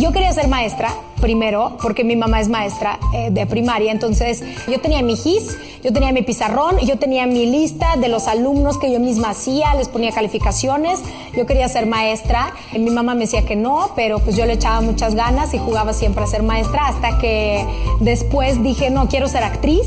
[0.00, 4.80] Yo quería ser maestra primero, porque mi mamá es maestra eh, de primaria, entonces yo
[4.80, 8.90] tenía mi GIS, yo tenía mi pizarrón, yo tenía mi lista de los alumnos que
[8.90, 11.00] yo misma hacía, les ponía calificaciones,
[11.36, 14.80] yo quería ser maestra, mi mamá me decía que no, pero pues yo le echaba
[14.80, 17.66] muchas ganas y jugaba siempre a ser maestra, hasta que
[18.00, 19.86] después dije, no, quiero ser actriz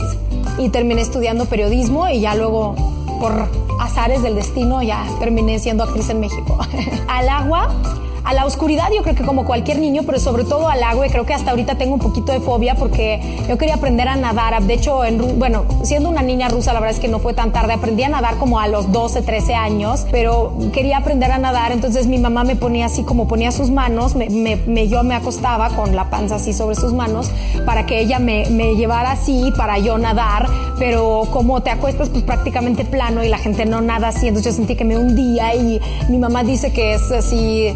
[0.60, 2.76] y terminé estudiando periodismo y ya luego
[3.20, 3.50] por
[3.80, 6.60] azares del destino ya terminé siendo actriz en México.
[7.08, 7.74] Al agua
[8.24, 11.10] a la oscuridad, yo creo que como cualquier niño, pero sobre todo al agua, y
[11.10, 14.62] creo que hasta ahorita tengo un poquito de fobia porque yo quería aprender a nadar.
[14.64, 17.52] De hecho, en, bueno, siendo una niña rusa, la verdad es que no fue tan
[17.52, 17.74] tarde.
[17.74, 21.72] Aprendí a nadar como a los 12, 13 años, pero quería aprender a nadar.
[21.72, 25.96] Entonces mi mamá me ponía así como ponía sus manos, me, yo me acostaba con
[25.96, 27.30] la panza así sobre sus manos
[27.66, 30.48] para que ella me, llevara así para yo nadar.
[30.80, 34.58] Pero como te acuestas pues prácticamente plano y la gente no nada así, entonces yo
[34.58, 37.76] sentí que me hundía y mi mamá dice que es así.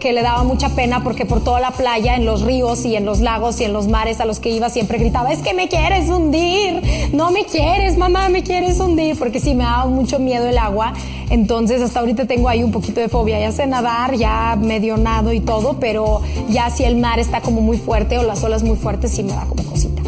[0.00, 3.04] Que le daba mucha pena porque por toda la playa, en los ríos y en
[3.04, 5.68] los lagos y en los mares a los que iba siempre gritaba, es que me
[5.68, 6.82] quieres hundir,
[7.12, 10.92] no me quieres, mamá, me quieres hundir, porque sí me daba mucho miedo el agua.
[11.30, 15.32] Entonces hasta ahorita tengo ahí un poquito de fobia, ya sé nadar, ya medio nado
[15.32, 18.76] y todo, pero ya si el mar está como muy fuerte o las olas muy
[18.76, 20.02] fuertes, sí me da como cosita.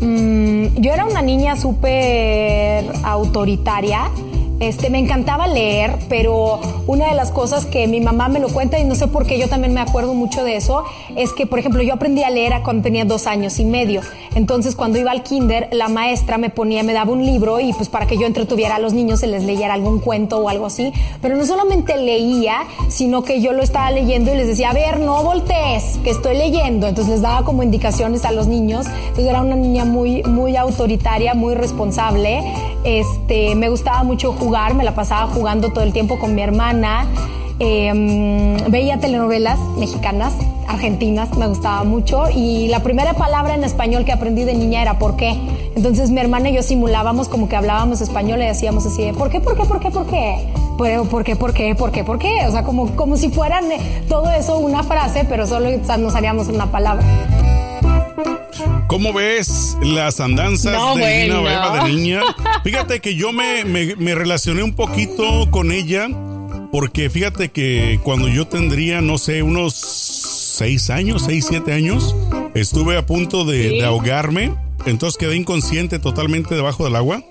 [0.00, 4.10] Mm, yo era una niña súper autoritaria
[4.60, 8.78] este, me encantaba leer, pero una de las cosas que mi mamá me lo cuenta
[8.78, 11.58] y no sé por qué yo también me acuerdo mucho de eso, es que, por
[11.58, 14.00] ejemplo, yo aprendí a leer cuando tenía dos años y medio.
[14.34, 17.88] Entonces, cuando iba al kinder, la maestra me ponía, me daba un libro y pues
[17.88, 20.92] para que yo entretuviera a los niños se les leyera algún cuento o algo así.
[21.20, 25.00] Pero no solamente leía, sino que yo lo estaba leyendo y les decía, a ver,
[25.00, 26.86] no voltees, que estoy leyendo.
[26.86, 28.86] Entonces les daba como indicaciones a los niños.
[28.86, 32.42] Entonces era una niña muy, muy autoritaria, muy responsable.
[32.84, 37.04] Este, me gustaba mucho jugar, me la pasaba jugando todo el tiempo con mi hermana.
[37.58, 40.34] Em, veía telenovelas mexicanas,
[40.68, 42.30] argentinas, me gustaba mucho.
[42.32, 45.36] Y la primera palabra en español que aprendí de niña era ¿por qué?
[45.74, 49.40] Entonces mi hermana y yo simulábamos como que hablábamos español y decíamos así ¿por qué,
[49.40, 50.48] por qué, por qué, por qué?
[50.76, 52.46] ¿Por qué, por qué, por qué, por qué?
[52.46, 53.64] O sea, como, como si fueran
[54.08, 57.04] todo eso una frase, pero solo nos haríamos una palabra.
[58.88, 62.22] ¿Cómo ves las andanzas de de niña?
[62.64, 66.08] Fíjate que yo me, me, relacioné un poquito con ella
[66.72, 72.14] porque fíjate que cuando yo tendría, no sé, unos seis años, seis, siete años,
[72.54, 77.22] estuve a punto de, ahogarme, entonces quedé inconsciente totalmente debajo del agua.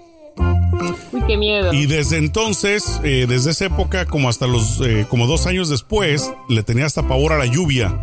[1.11, 1.73] Uy, qué miedo.
[1.73, 6.31] Y desde entonces, eh, desde esa época, como hasta los, eh, como dos años después,
[6.49, 7.99] le tenía hasta pavor a la lluvia.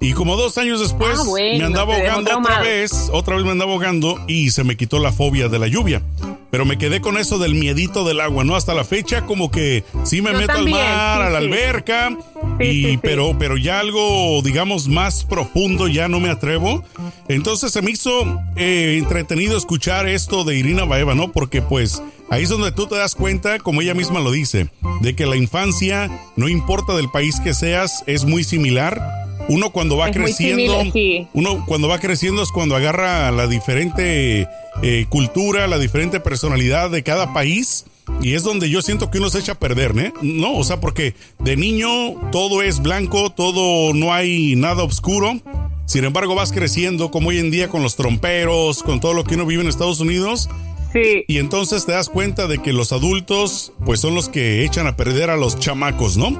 [0.00, 3.50] Y como dos años después Ah, bueno, me andaba ahogando otra vez, otra vez me
[3.50, 6.02] andaba ahogando y se me quitó la fobia de la lluvia.
[6.50, 8.56] Pero me quedé con eso del miedito del agua, ¿no?
[8.56, 11.38] Hasta la fecha como que sí me Yo meto también, al mar, sí, a la
[11.38, 12.16] alberca,
[12.58, 12.98] Sí, y, sí.
[13.00, 16.82] Pero, pero ya algo, digamos, más profundo ya no me atrevo.
[17.28, 21.30] Entonces se me hizo eh, entretenido escuchar esto de Irina Baeva, ¿no?
[21.30, 24.70] Porque pues ahí es donde tú te das cuenta, como ella misma lo dice,
[25.02, 29.20] de que la infancia, no importa del país que seas, es muy similar.
[29.50, 31.26] Uno cuando va Es creciendo, similar, sí.
[31.34, 34.46] uno cuando va creciendo es cuando agarra la diferente
[34.82, 37.84] eh, cultura, la diferente personalidad de cada país.
[38.22, 40.12] Y es donde yo siento que uno se echa a perder, ¿eh?
[40.22, 41.88] No, o sea, porque de niño
[42.30, 45.40] todo es blanco, todo no hay nada oscuro.
[45.84, 49.34] Sin embargo, vas creciendo como hoy en día con los tromperos, con todo lo que
[49.34, 50.48] uno vive en Estados Unidos.
[50.92, 51.24] Sí.
[51.26, 54.94] Y entonces te das cuenta de que los adultos, pues son los que echan a
[54.96, 56.38] perder a los chamacos, ¿no?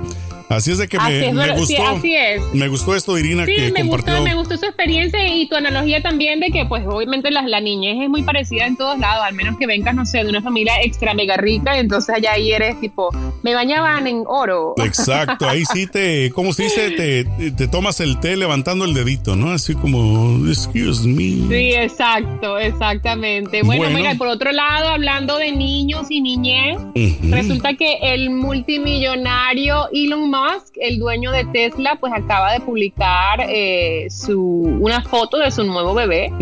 [0.51, 1.89] Así es de que Así me, es, me verdad, sí, gustó.
[1.97, 2.43] así es.
[2.53, 4.15] Me gustó esto, Irina, Sí, que me compartió.
[4.15, 7.61] gustó, me gustó su experiencia y tu analogía también de que, pues, obviamente la, la
[7.61, 10.43] niñez es muy parecida en todos lados, al menos que vengas, no sé, de una
[10.43, 13.11] familia extra mega rica, entonces allá ahí eres tipo,
[13.43, 14.75] me bañaban en oro.
[14.85, 16.91] Exacto, ahí sí te, ¿cómo se dice?
[16.91, 19.53] Te, te tomas el té levantando el dedito, ¿no?
[19.53, 21.49] Así como, excuse me.
[21.49, 23.63] Sí, exacto, exactamente.
[23.63, 23.97] Bueno, Bueno.
[23.99, 27.31] mira, y por otro lado, hablando de niños y niñez, Ujú.
[27.31, 30.40] resulta que el multimillonario Elon Musk,
[30.77, 34.41] el dueño de Tesla, pues acaba de publicar eh, su,
[34.81, 36.33] una foto de su nuevo bebé.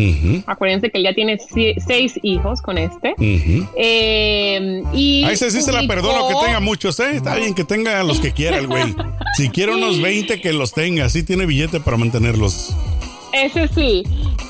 [0.46, 3.14] Acuérdense que él ya tiene seis hijos con este.
[3.18, 3.66] ujú.
[3.76, 7.16] Eh, y A ese sí se la perdono que tenga muchos, ¿eh?
[7.16, 8.94] Está bien que tenga los que quiera el güey.
[9.36, 11.04] Si quiere unos 20, que los tenga.
[11.06, 12.74] Así tiene billete para mantenerlos.
[13.32, 14.02] Ese sí.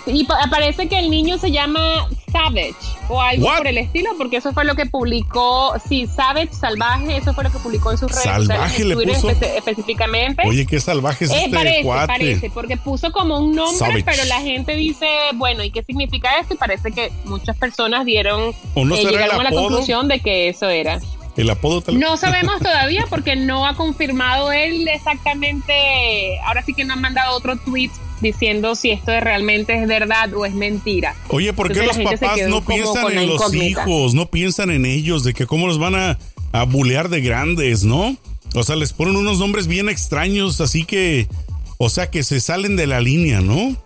[0.06, 2.74] Y pa- parece que el niño se llama Savage
[3.08, 3.58] o algo What?
[3.58, 7.50] por el estilo, porque eso fue lo que publicó, sí, Savage, salvaje, eso fue lo
[7.50, 9.30] que publicó en sus redes sociales, Salvaje le puso.
[9.30, 10.42] espe- específicamente.
[10.46, 12.06] Oye, qué salvaje es Eh, este parece, cuate.
[12.06, 14.04] parece, porque puso como un nombre, Savage.
[14.04, 16.54] pero la gente dice, bueno, ¿y qué significa esto?
[16.54, 20.48] Y parece que muchas personas dieron, ¿O no eh, llegaron a la conclusión de que
[20.48, 20.98] eso era.
[21.36, 26.38] El apodo tal No sabemos todavía porque no ha confirmado él exactamente.
[26.44, 30.32] Ahora sí que no han mandado otro tweet diciendo si esto es realmente es verdad
[30.34, 31.14] o es mentira.
[31.28, 34.14] Oye, ¿por qué Entonces los papás no piensan en los hijos?
[34.14, 36.18] No piensan en ellos, de que cómo los van a,
[36.52, 38.16] a bulear de grandes, ¿no?
[38.54, 41.28] O sea, les ponen unos nombres bien extraños, así que,
[41.76, 43.76] o sea, que se salen de la línea, ¿no?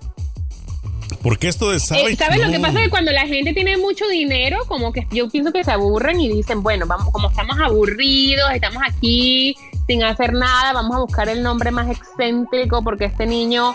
[1.23, 2.81] Porque esto de Eh, Savage, ¿Sabes lo que pasa?
[2.81, 6.29] Que cuando la gente tiene mucho dinero, como que yo pienso que se aburren y
[6.29, 9.55] dicen, bueno, vamos, como estamos aburridos, estamos aquí
[9.87, 13.75] sin hacer nada, vamos a buscar el nombre más excéntrico porque este niño,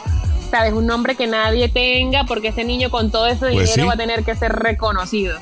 [0.49, 0.73] ¿sabes?
[0.73, 3.81] Un nombre que nadie tenga, porque este niño con todo ese dinero Pues sí.
[3.81, 5.37] va a tener que ser reconocido.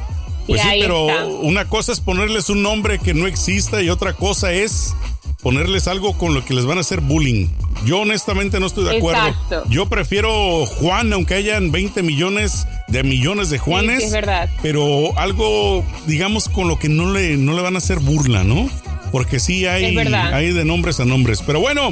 [0.47, 1.25] Pues y sí, ahí pero está.
[1.25, 4.93] una cosa es ponerles un nombre que no exista y otra cosa es
[5.41, 7.47] ponerles algo con lo que les van a hacer bullying.
[7.85, 9.27] Yo honestamente no estoy de acuerdo.
[9.27, 9.63] Exacto.
[9.69, 13.99] Yo prefiero Juan, aunque hayan 20 millones de millones de Juanes.
[13.99, 14.49] sí, es verdad.
[14.61, 18.69] Pero algo, digamos, con lo que no le, no le van a hacer burla, ¿no?
[19.11, 21.41] Porque sí hay, hay de nombres a nombres.
[21.45, 21.89] Pero bueno,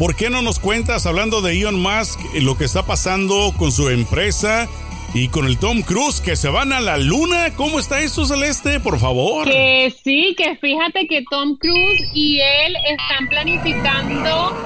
[0.00, 3.90] ¿por qué no nos cuentas, hablando de Elon Musk, lo que está pasando con su
[3.90, 4.66] empresa
[5.12, 7.54] y con el Tom Cruise, que se van a la luna?
[7.54, 8.80] ¿Cómo está eso, Celeste?
[8.80, 9.44] Por favor.
[9.44, 14.56] Que sí, que fíjate que Tom Cruise y él están planificando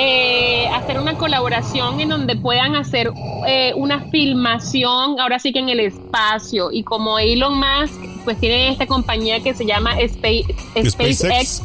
[0.00, 3.10] eh, hacer una colaboración en donde puedan hacer
[3.48, 6.70] eh, una filmación, ahora sí que en el espacio.
[6.70, 10.54] Y como Elon Musk, pues tiene esta compañía que se llama Space,
[10.88, 11.62] SpaceX,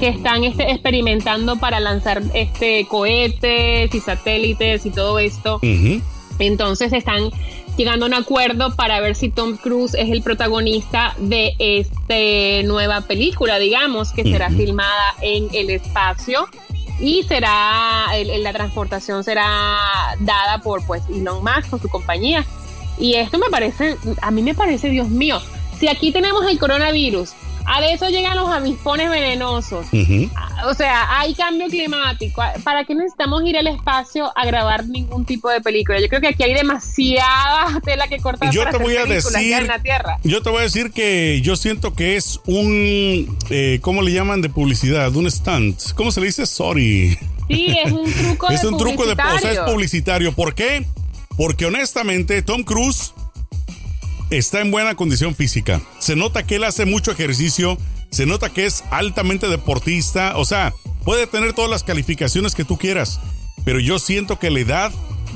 [0.00, 5.60] que están este, experimentando para lanzar este cohetes y satélites y todo esto.
[6.40, 7.30] Entonces están
[7.76, 13.02] llegando a un acuerdo para ver si Tom Cruise es el protagonista de esta nueva
[13.02, 16.48] película, digamos, que será filmada en el espacio
[16.98, 19.46] y será el- la transportación será
[20.20, 22.44] dada por pues Elon Musk con su compañía.
[22.98, 25.40] Y esto me parece, a mí me parece, Dios mío,
[25.78, 27.30] si aquí tenemos el coronavirus,
[27.66, 29.86] a de eso llegan los avispones venenosos.
[30.66, 32.42] O sea, hay cambio climático.
[32.64, 36.00] ¿Para qué necesitamos ir al espacio a grabar ningún tipo de película?
[36.00, 39.04] Yo creo que aquí hay demasiada tela que cortar Yo para te hacer voy a
[39.06, 40.18] decir, en la Tierra.
[40.22, 44.40] yo te voy a decir que yo siento que es un, eh, ¿cómo le llaman
[44.42, 45.14] de publicidad?
[45.14, 45.92] Un stunt.
[45.94, 46.46] ¿Cómo se le dice?
[46.46, 47.18] Sorry.
[47.48, 50.32] Sí, es un truco es de un truco de, o sea, es publicitario.
[50.32, 50.86] ¿Por qué?
[51.36, 53.12] Porque honestamente Tom Cruise
[54.30, 55.80] está en buena condición física.
[55.98, 57.78] Se nota que él hace mucho ejercicio,
[58.10, 60.74] se nota que es altamente deportista, o sea,
[61.04, 63.20] puede tener todas las calificaciones que tú quieras,
[63.64, 64.92] pero yo siento que la edad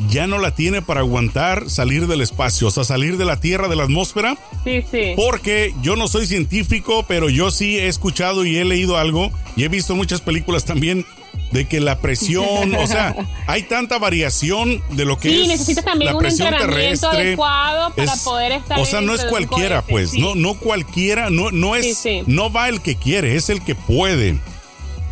[0.08, 3.68] ya no la tiene para aguantar salir del espacio, o sea, salir de la Tierra,
[3.68, 5.12] de la atmósfera, Sí, sí.
[5.16, 9.64] porque yo no soy científico, pero yo sí he escuchado y he leído algo y
[9.64, 11.04] he visto muchas películas también
[11.50, 13.14] de que la presión, o sea,
[13.46, 17.28] hay tanta variación de lo que Sí, es necesitas también la un presión entrenamiento terrestre.
[17.28, 20.20] adecuado para Es- poder estar O sea, no es un cualquiera, cohete, pues, sí.
[20.20, 23.74] no, no cualquiera, no, no es, Sí, no va el que quiere, es el que
[23.74, 24.38] puede.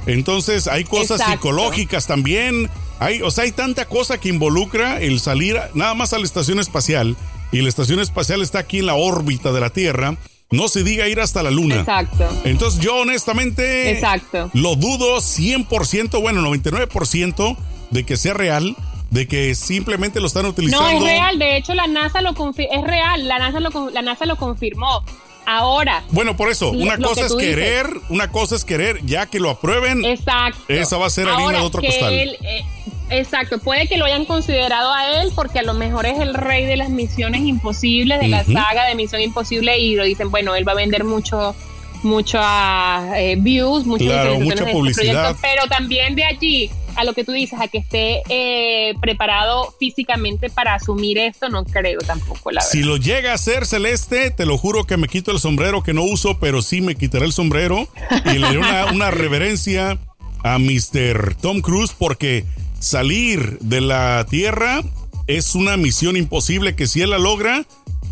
[0.06, 1.32] Entonces, hay cosas Exacto.
[1.32, 2.70] psicológicas también.
[3.00, 6.58] Hay, o sea, hay tanta cosa que involucra el salir nada más a la estación
[6.58, 7.16] espacial.
[7.52, 10.16] Y la estación espacial está aquí en la órbita de la Tierra.
[10.50, 11.76] No se diga ir hasta la Luna.
[11.80, 12.26] Exacto.
[12.44, 14.50] Entonces, yo honestamente Exacto.
[14.54, 17.56] lo dudo 100%, bueno, 99%
[17.90, 18.74] de que sea real,
[19.10, 20.88] de que simplemente lo están utilizando.
[20.90, 21.38] No, es real.
[21.38, 23.28] De hecho, la NASA lo es real.
[23.28, 25.04] La NASA lo, la NASA lo confirmó.
[25.50, 27.54] Ahora, Bueno, por eso, una cosa que es dices.
[27.54, 30.04] querer, una cosa es querer, ya que lo aprueben.
[30.04, 30.60] exacto.
[30.68, 32.12] Esa va a ser harina Ahora de otro que costal.
[32.12, 32.64] él, eh,
[33.10, 33.58] exacto.
[33.58, 36.76] Puede que lo hayan considerado a él porque a lo mejor es el rey de
[36.76, 40.72] las misiones imposibles, de la saga de Misión Imposible y lo dicen, bueno, él va
[40.72, 41.54] a vender mucho
[42.02, 45.34] muchas eh, views, muchas Claro, mucha este publicidad.
[45.34, 49.72] proyecto, pero también de allí a lo que tú dices, a que esté eh, preparado
[49.78, 52.70] físicamente para asumir esto, no creo tampoco, la verdad.
[52.72, 55.92] Si lo llega a hacer celeste, te lo juro que me quito el sombrero que
[55.92, 57.86] no uso, pero sí me quitaré el sombrero
[58.24, 59.98] y le haré una, una reverencia
[60.42, 61.36] a Mr.
[61.40, 62.44] Tom Cruise porque
[62.78, 64.82] salir de la Tierra
[65.26, 67.64] es una misión imposible que si él la logra,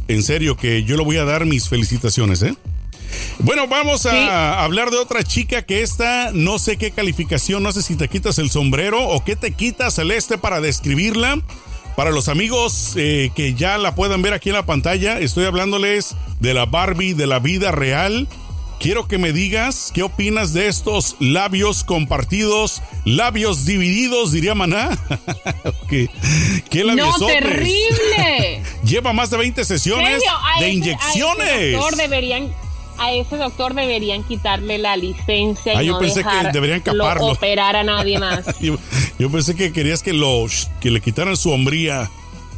[0.09, 2.55] en serio que yo le voy a dar mis felicitaciones, ¿eh?
[3.39, 4.17] Bueno, vamos a Sí.
[4.31, 8.39] hablar de otra chica que esta, no sé qué calificación, no sé si te quitas
[8.39, 11.41] el sombrero o qué te quitas celeste para describirla.
[11.97, 16.15] Para los amigos eh, que ya la puedan ver aquí en la pantalla, estoy hablándoles
[16.41, 18.29] de la Barbie de la vida real.
[18.79, 24.91] Quiero que me digas qué opinas de estos labios compartidos, labios divididos, diría Maná.
[25.89, 26.09] ¿Qué,
[26.71, 27.39] qué no, labiosotes?
[27.41, 28.63] terrible.
[28.85, 31.49] Lleva más de 20 sesiones de ese- inyecciones.
[31.49, 32.53] A ese, doctor deberían,
[32.99, 37.27] a ese doctor deberían quitarle la licencia y Ah, yo no pensé que deberían caparlo.
[37.29, 38.61] operar a nadie más.
[38.61, 38.77] Yo,
[39.19, 40.47] yo pensé que querías que lo
[40.81, 42.11] que le quitaran su hombría.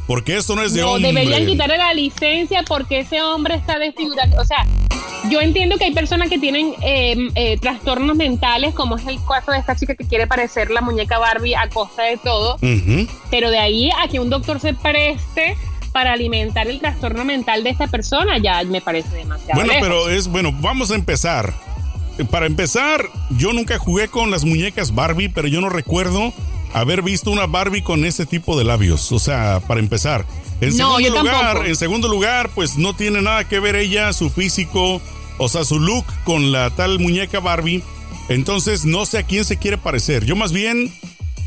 [0.08, 1.12] Porque esto no es de no, hombre.
[1.12, 4.40] deberían quitarle la licencia porque ese hombre está desfigurado.
[4.40, 4.66] O sea,
[5.30, 9.52] yo entiendo que hay personas que tienen eh, eh, trastornos mentales, como es el caso
[9.52, 12.58] de esta chica que quiere parecer la muñeca Barbie a costa de todo,
[13.30, 15.58] pero de ahí a que un doctor se preste
[15.92, 19.60] para alimentar el trastorno mental de esta persona, ya me parece demasiado.
[19.60, 19.88] Bueno, lejos.
[19.88, 21.52] pero es bueno, vamos a empezar.
[22.30, 23.04] Para empezar,
[23.36, 26.32] yo nunca jugué con las muñecas Barbie, pero yo no recuerdo
[26.72, 29.10] haber visto una Barbie con ese tipo de labios.
[29.12, 30.24] O sea, para empezar.
[30.60, 31.64] En No, segundo yo lugar, tampoco.
[31.66, 35.00] en segundo lugar, pues no tiene nada que ver ella, su físico,
[35.38, 37.82] o sea, su look con la tal muñeca Barbie.
[38.28, 40.24] Entonces, no sé a quién se quiere parecer.
[40.24, 40.92] Yo más bien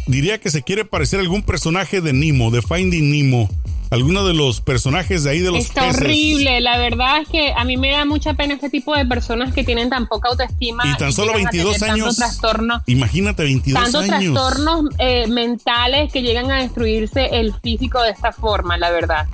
[0.08, 3.50] diría que se quiere parecer a algún personaje de Nemo, de Finding Nemo.
[3.92, 6.02] Alguno de los personajes de ahí de los Está peces.
[6.02, 9.54] horrible, la verdad es que a mí me da mucha pena este tipo de personas
[9.54, 12.16] que tienen tan poca autoestima Y tan solo llegan a 22 tener años.
[12.16, 14.34] Tantos Imagínate, 22 tantos años.
[14.34, 19.28] trastornos eh, mentales que llegan a destruirse el físico de esta forma, la verdad.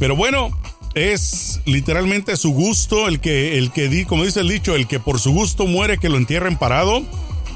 [0.00, 0.50] Pero bueno,
[0.96, 4.98] es literalmente su gusto el que, el que di, como dice el dicho, el que
[4.98, 7.04] por su gusto muere, que lo entierren parado.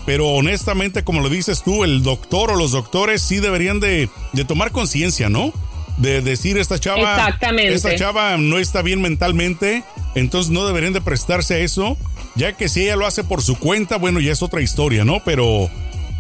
[0.06, 4.44] Pero honestamente, como lo dices tú, el doctor o los doctores sí deberían de, de
[4.44, 5.52] tomar conciencia, ¿no?
[6.00, 7.74] De decir esta chava, Exactamente.
[7.74, 9.84] esta chava no está bien mentalmente,
[10.14, 11.96] entonces no deberían de prestarse a eso,
[12.34, 15.20] ya que si ella lo hace por su cuenta, bueno, ya es otra historia, ¿no?
[15.24, 15.68] Pero,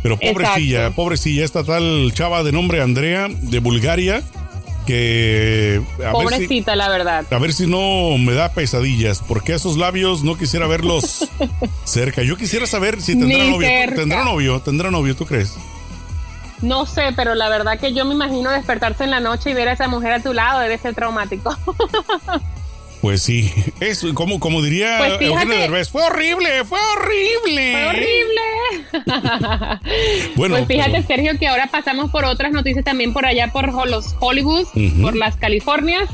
[0.02, 0.96] pero pobrecilla, Exacto.
[0.96, 4.22] pobrecilla, esta tal chava de nombre Andrea de Bulgaria,
[4.86, 7.24] que a ver si, Pobrecita, la verdad.
[7.30, 11.26] a ver si no me da pesadillas, porque esos labios no quisiera verlos
[11.84, 12.22] cerca.
[12.22, 13.68] Yo quisiera saber si tendrá Ni novio.
[13.68, 13.96] cerca.
[13.96, 14.60] ¿Tendrá novio?
[14.60, 15.14] ¿Tendrá novio?
[15.16, 15.54] ¿Tú crees?
[16.62, 19.68] No sé, pero la verdad que yo me imagino despertarse en la noche y ver
[19.68, 21.56] a esa mujer a tu lado debe ser traumático.
[23.00, 23.50] Pues sí.
[23.80, 25.88] Es como, como diría Pues fíjate- Eugenio Derbez.
[25.88, 27.72] Fue horrible, fue horrible.
[27.72, 28.40] ¡Fue horrible!
[30.36, 33.72] Bueno, pues fíjate, pero- Sergio, que ahora pasamos por otras noticias también por allá por
[33.88, 34.66] los Hollywood,
[35.00, 36.10] por las Californias.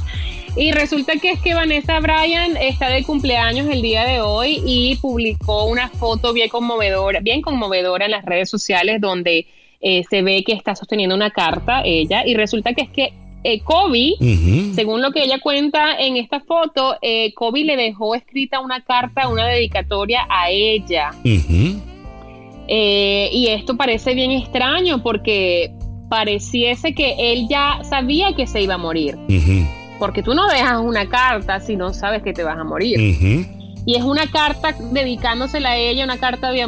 [0.57, 4.95] Y resulta que es que Vanessa Bryan está de cumpleaños el día de hoy y
[5.03, 9.47] publicó una foto bien conmovedora, bien conmovedora en las redes sociales donde
[9.81, 13.13] eh, se ve que está sosteniendo una carta ella y resulta que es que
[13.49, 14.15] eh, Kobe,
[14.75, 19.29] según lo que ella cuenta en esta foto, eh, Kobe le dejó escrita una carta,
[19.29, 21.13] una dedicatoria a ella.
[22.67, 25.73] Eh, y esto parece bien extraño porque
[26.09, 29.17] pareciese que él ya sabía que se iba a morir.
[30.01, 32.99] Porque tú no dejas una carta si no sabes que te vas a morir.
[33.87, 36.67] Y es una carta dedicándosela a ella, una carta de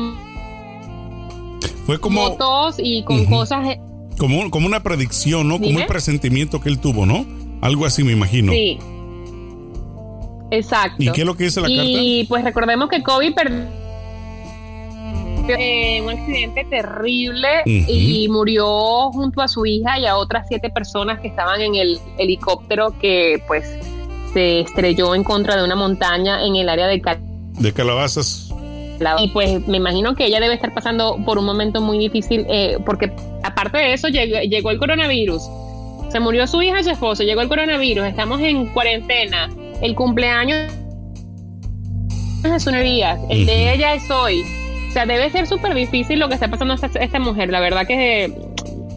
[1.89, 3.67] Fue como, fotos y con cosas.
[3.67, 3.81] eh,
[4.19, 5.55] como, como una predicción, ¿no?
[5.55, 5.81] Como Dime.
[5.81, 7.25] un presentimiento que él tuvo, ¿no?
[7.63, 8.53] Algo así me imagino.
[8.53, 8.79] Sí.
[10.51, 11.03] Exacto.
[11.03, 13.67] ¿Y qué es lo que dice la y pues recordemos que Kobe perdió
[15.49, 21.21] en un accidente terrible y murió junto a su hija y a otras siete personas
[21.21, 23.65] que estaban en el helicóptero que pues
[24.35, 27.01] se estrelló en contra de una montaña en el área de,
[27.59, 28.48] de Calabazas.
[29.19, 32.79] Y pues me imagino que ella debe estar pasando por un momento muy difícil eh,
[32.85, 35.43] porque aparte de eso llegó, el coronavirus.
[36.11, 39.49] Se murió su hija y su esposo, llegó el coronavirus, estamos en cuarentena,
[39.83, 40.73] el cumpleaños
[42.43, 44.43] de su novia, el de ella es hoy.
[44.89, 47.87] O sea, debe ser súper difícil lo que está pasando a esta, mujer, la verdad
[47.87, 48.33] que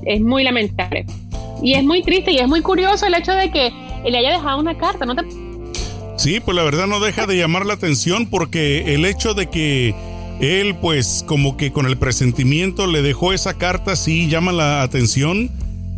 [0.05, 1.05] es, muy lamentable.
[1.61, 3.73] Y es muy triste y es muy curioso el hecho de que
[4.09, 5.23] le haya dejado una carta, ¿no te
[6.21, 9.95] Sí, pues la verdad no deja de llamar la atención porque el hecho de que
[10.39, 15.49] él pues como que con el presentimiento le dejó esa carta sí llama la atención.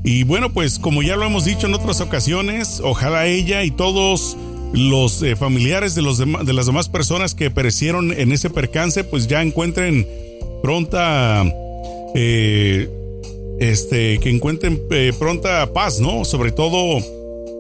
[0.06, 4.38] Y bueno, pues como ya lo hemos dicho en otras ocasiones, ojalá ella y todos
[4.72, 9.28] los eh, familiares de, los de las demás personas que perecieron en ese percance pues
[9.28, 10.08] ya encuentren
[10.62, 11.44] pronta...
[12.16, 12.90] Eh,
[13.60, 16.24] este, que encuentren eh, pronta paz, ¿no?
[16.24, 17.00] Sobre todo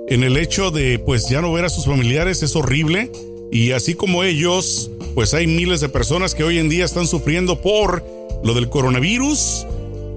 [0.07, 3.11] en el hecho de pues ya no ver a sus familiares es horrible
[3.51, 7.61] y así como ellos, pues hay miles de personas que hoy en día están sufriendo
[7.61, 8.03] por
[8.43, 9.65] lo del coronavirus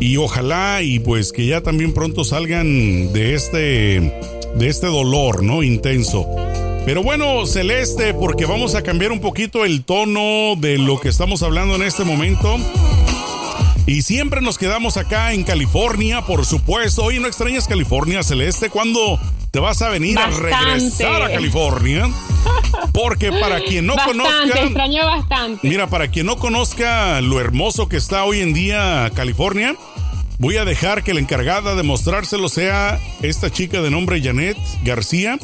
[0.00, 4.00] y ojalá y pues que ya también pronto salgan de este
[4.56, 5.62] de este dolor, ¿no?
[5.62, 6.26] intenso.
[6.86, 11.42] Pero bueno, Celeste, porque vamos a cambiar un poquito el tono de lo que estamos
[11.42, 12.56] hablando en este momento.
[13.86, 17.04] Y siempre nos quedamos acá en California, por supuesto.
[17.04, 18.68] Oye, ¿no extrañas California, Celeste?
[18.68, 19.20] ¿Cuándo
[19.56, 22.10] te vas a venir a regresar a California.
[22.92, 24.64] Porque para quien no conozca.
[24.64, 25.66] extraño bastante.
[25.66, 29.74] Mira, para quien no conozca lo hermoso que está hoy en día California,
[30.38, 35.38] voy a dejar que la encargada de mostrárselo sea esta chica de nombre Janet García.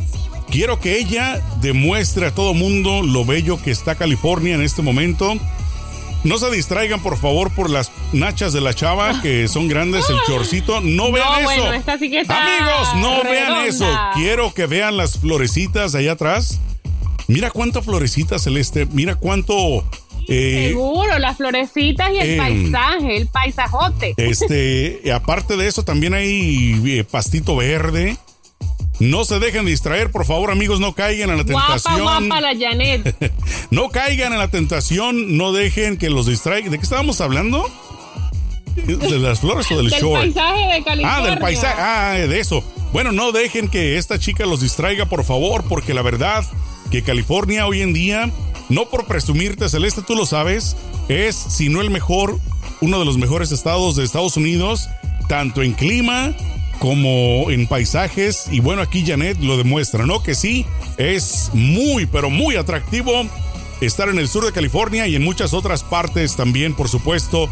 [0.50, 5.38] Quiero que ella demuestre a todo mundo lo bello que está California en este momento
[6.24, 10.16] no se distraigan, por favor, por las nachas de la chava, que son grandes, el
[10.26, 10.80] chorcito.
[10.80, 11.66] No vean eso.
[11.66, 13.86] Amigos, no vean eso.
[14.14, 16.60] Quiero que vean las florecitas allá atrás.
[17.26, 18.86] Mira cuánta florecita celeste.
[18.86, 19.84] Mira cuánto.
[20.28, 24.14] Eh, Seguro, las florecitas y el em, paisaje, el paisajote.
[24.16, 28.16] Este, aparte de eso, también hay eh, pastito verde.
[29.02, 32.02] No se dejen distraer, por favor, amigos, no caigan en la tentación.
[32.02, 33.32] Guapa, guapa la Janet.
[33.72, 36.70] no caigan en la tentación, no dejen que los distraigan.
[36.70, 37.68] ¿De qué estábamos hablando?
[38.76, 40.16] ¿De las flores o del, del show?
[40.16, 41.16] Del paisaje de California.
[41.16, 41.74] Ah, del paisaje.
[41.80, 42.62] Ah, de eso.
[42.92, 46.44] Bueno, no dejen que esta chica los distraiga, por favor, porque la verdad
[46.92, 48.30] que California hoy en día,
[48.68, 50.76] no por presumirte, Celeste, tú lo sabes,
[51.08, 52.38] es, si no el mejor,
[52.80, 54.88] uno de los mejores estados de Estados Unidos,
[55.26, 56.36] tanto en clima
[56.82, 58.48] como en paisajes.
[58.50, 60.20] Y bueno, aquí Janet lo demuestra, ¿no?
[60.20, 60.66] Que sí,
[60.96, 63.24] es muy, pero muy atractivo
[63.80, 67.48] estar en el sur de California y en muchas otras partes también, por supuesto,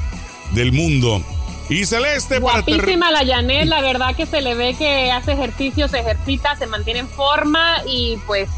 [0.50, 1.22] del mundo.
[1.68, 6.00] Y Celeste, Guapísima la Janet, la verdad que se le ve que hace ejercicio, se
[6.00, 8.48] ejercita, se mantiene en forma y pues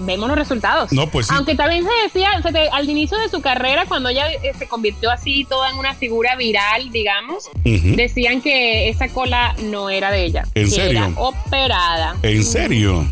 [0.00, 0.92] vemos los resultados.
[0.92, 2.30] No, pues Aunque también se decía
[2.72, 6.36] al inicio de su carrera, cuando ella eh, se convirtió así toda en una figura
[6.36, 10.44] viral, digamos, decían que esa cola no era de ella.
[10.54, 10.90] ¿En serio?
[10.90, 12.16] Era operada.
[12.22, 13.06] ¿En serio?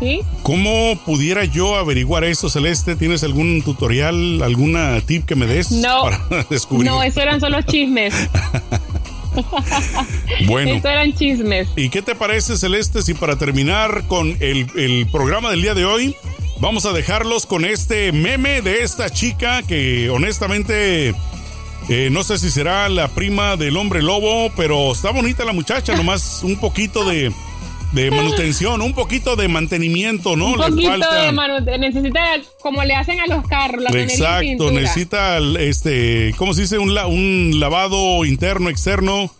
[0.00, 0.20] ¿Sí?
[0.42, 2.96] ¿Cómo pudiera yo averiguar eso, Celeste?
[2.96, 6.90] ¿Tienes algún tutorial, alguna tip que me des no, para descubrir?
[6.90, 8.12] No, eso eran solo chismes.
[10.46, 10.72] bueno.
[10.72, 11.68] Eso eran chismes.
[11.76, 16.16] ¿Y qué te parece, Celeste, si para terminar con el, programa del día de hoy,
[16.60, 21.14] vamos a dejarlos con este meme de esta chica que honestamente...
[21.88, 25.96] Eh, no sé si será la prima del hombre lobo, pero está bonita la muchacha,
[25.96, 27.32] nomás un poquito de,
[27.92, 30.48] de manutención, un poquito de mantenimiento, ¿no?
[30.48, 32.20] Un poquito de manutención, necesita
[32.60, 36.78] como le hacen a los carros, la Exacto, necesita este, ¿cómo se dice?
[36.78, 39.30] Un, un lavado interno, externo,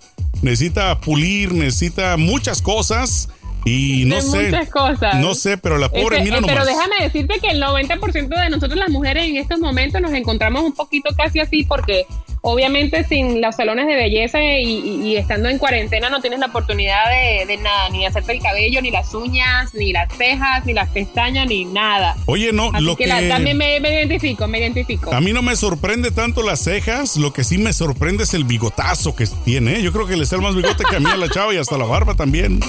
[0.42, 3.28] necesita pulir, necesita muchas cosas.
[3.64, 4.46] Y no sé.
[4.46, 5.14] Muchas cosas.
[5.20, 8.76] No sé, pero la pobre, mira eh, Pero déjame decirte que el 90% de nosotros
[8.76, 12.04] las mujeres en estos momentos nos encontramos un poquito casi así porque
[12.42, 17.04] obviamente sin los salones de belleza y, estando en cuarentena no tienes la oportunidad
[17.46, 21.46] de, nada, ni hacerte el cabello, ni las uñas, ni las cejas, ni las pestañas,
[21.46, 22.16] ni nada.
[22.26, 25.14] Oye, no, lo que, también me, identifico, me identifico.
[25.14, 28.44] A mí no me sorprende tanto las cejas, lo que sí me sorprende es el
[28.44, 29.76] bigotazo que tiene.
[29.76, 29.82] ¿eh?
[29.82, 31.78] Yo creo que le sale más bigote que a mí a la chava y hasta
[31.78, 32.60] la barba también.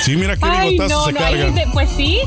[0.00, 1.52] Sí, mira qué bigotazo se carga.
[1.72, 2.20] pues sí,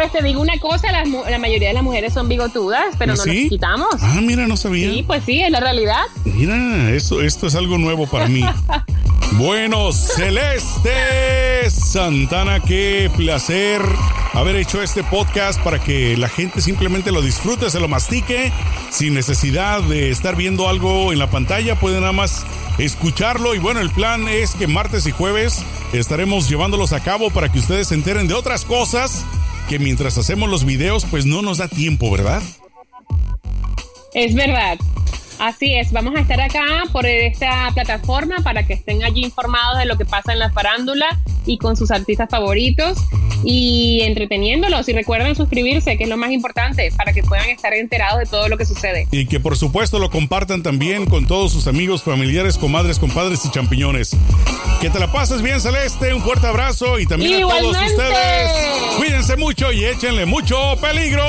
[0.00, 3.22] pues te digo una cosa, la, la mayoría de las mujeres son bigotudas, pero no
[3.22, 3.88] nos quitamos.
[4.00, 4.90] Ah, mira, no sabía.
[4.90, 6.00] Sí, pues sí, es la realidad.
[6.24, 8.42] Mira, eso, esto es algo nuevo para mí.
[9.34, 13.80] Bueno, Celeste Santana, qué placer
[14.32, 18.52] haber hecho este podcast para que la gente simplemente lo disfrute, se lo mastique,
[18.90, 22.44] sin necesidad de estar viendo algo en la pantalla, pueden nada más
[22.78, 27.52] escucharlo y bueno, el plan es que martes y jueves estaremos llevándolos a cabo para
[27.52, 29.24] que ustedes se enteren de otras cosas
[29.70, 32.42] que mientras hacemos los videos pues no nos da tiempo, ¿verdad?
[34.14, 34.76] Es verdad.
[35.40, 39.86] Así es, vamos a estar acá por esta plataforma para que estén allí informados de
[39.86, 42.98] lo que pasa en la farándula y con sus artistas favoritos
[43.42, 44.86] y entreteniéndolos.
[44.90, 48.48] Y recuerden suscribirse, que es lo más importante, para que puedan estar enterados de todo
[48.48, 49.08] lo que sucede.
[49.10, 53.50] Y que por supuesto lo compartan también con todos sus amigos, familiares, comadres, compadres y
[53.50, 54.14] champiñones.
[54.82, 56.12] Que te la pases bien, Celeste.
[56.12, 58.50] Un fuerte abrazo y también a todos ustedes.
[58.98, 61.24] Cuídense mucho y échenle mucho peligro.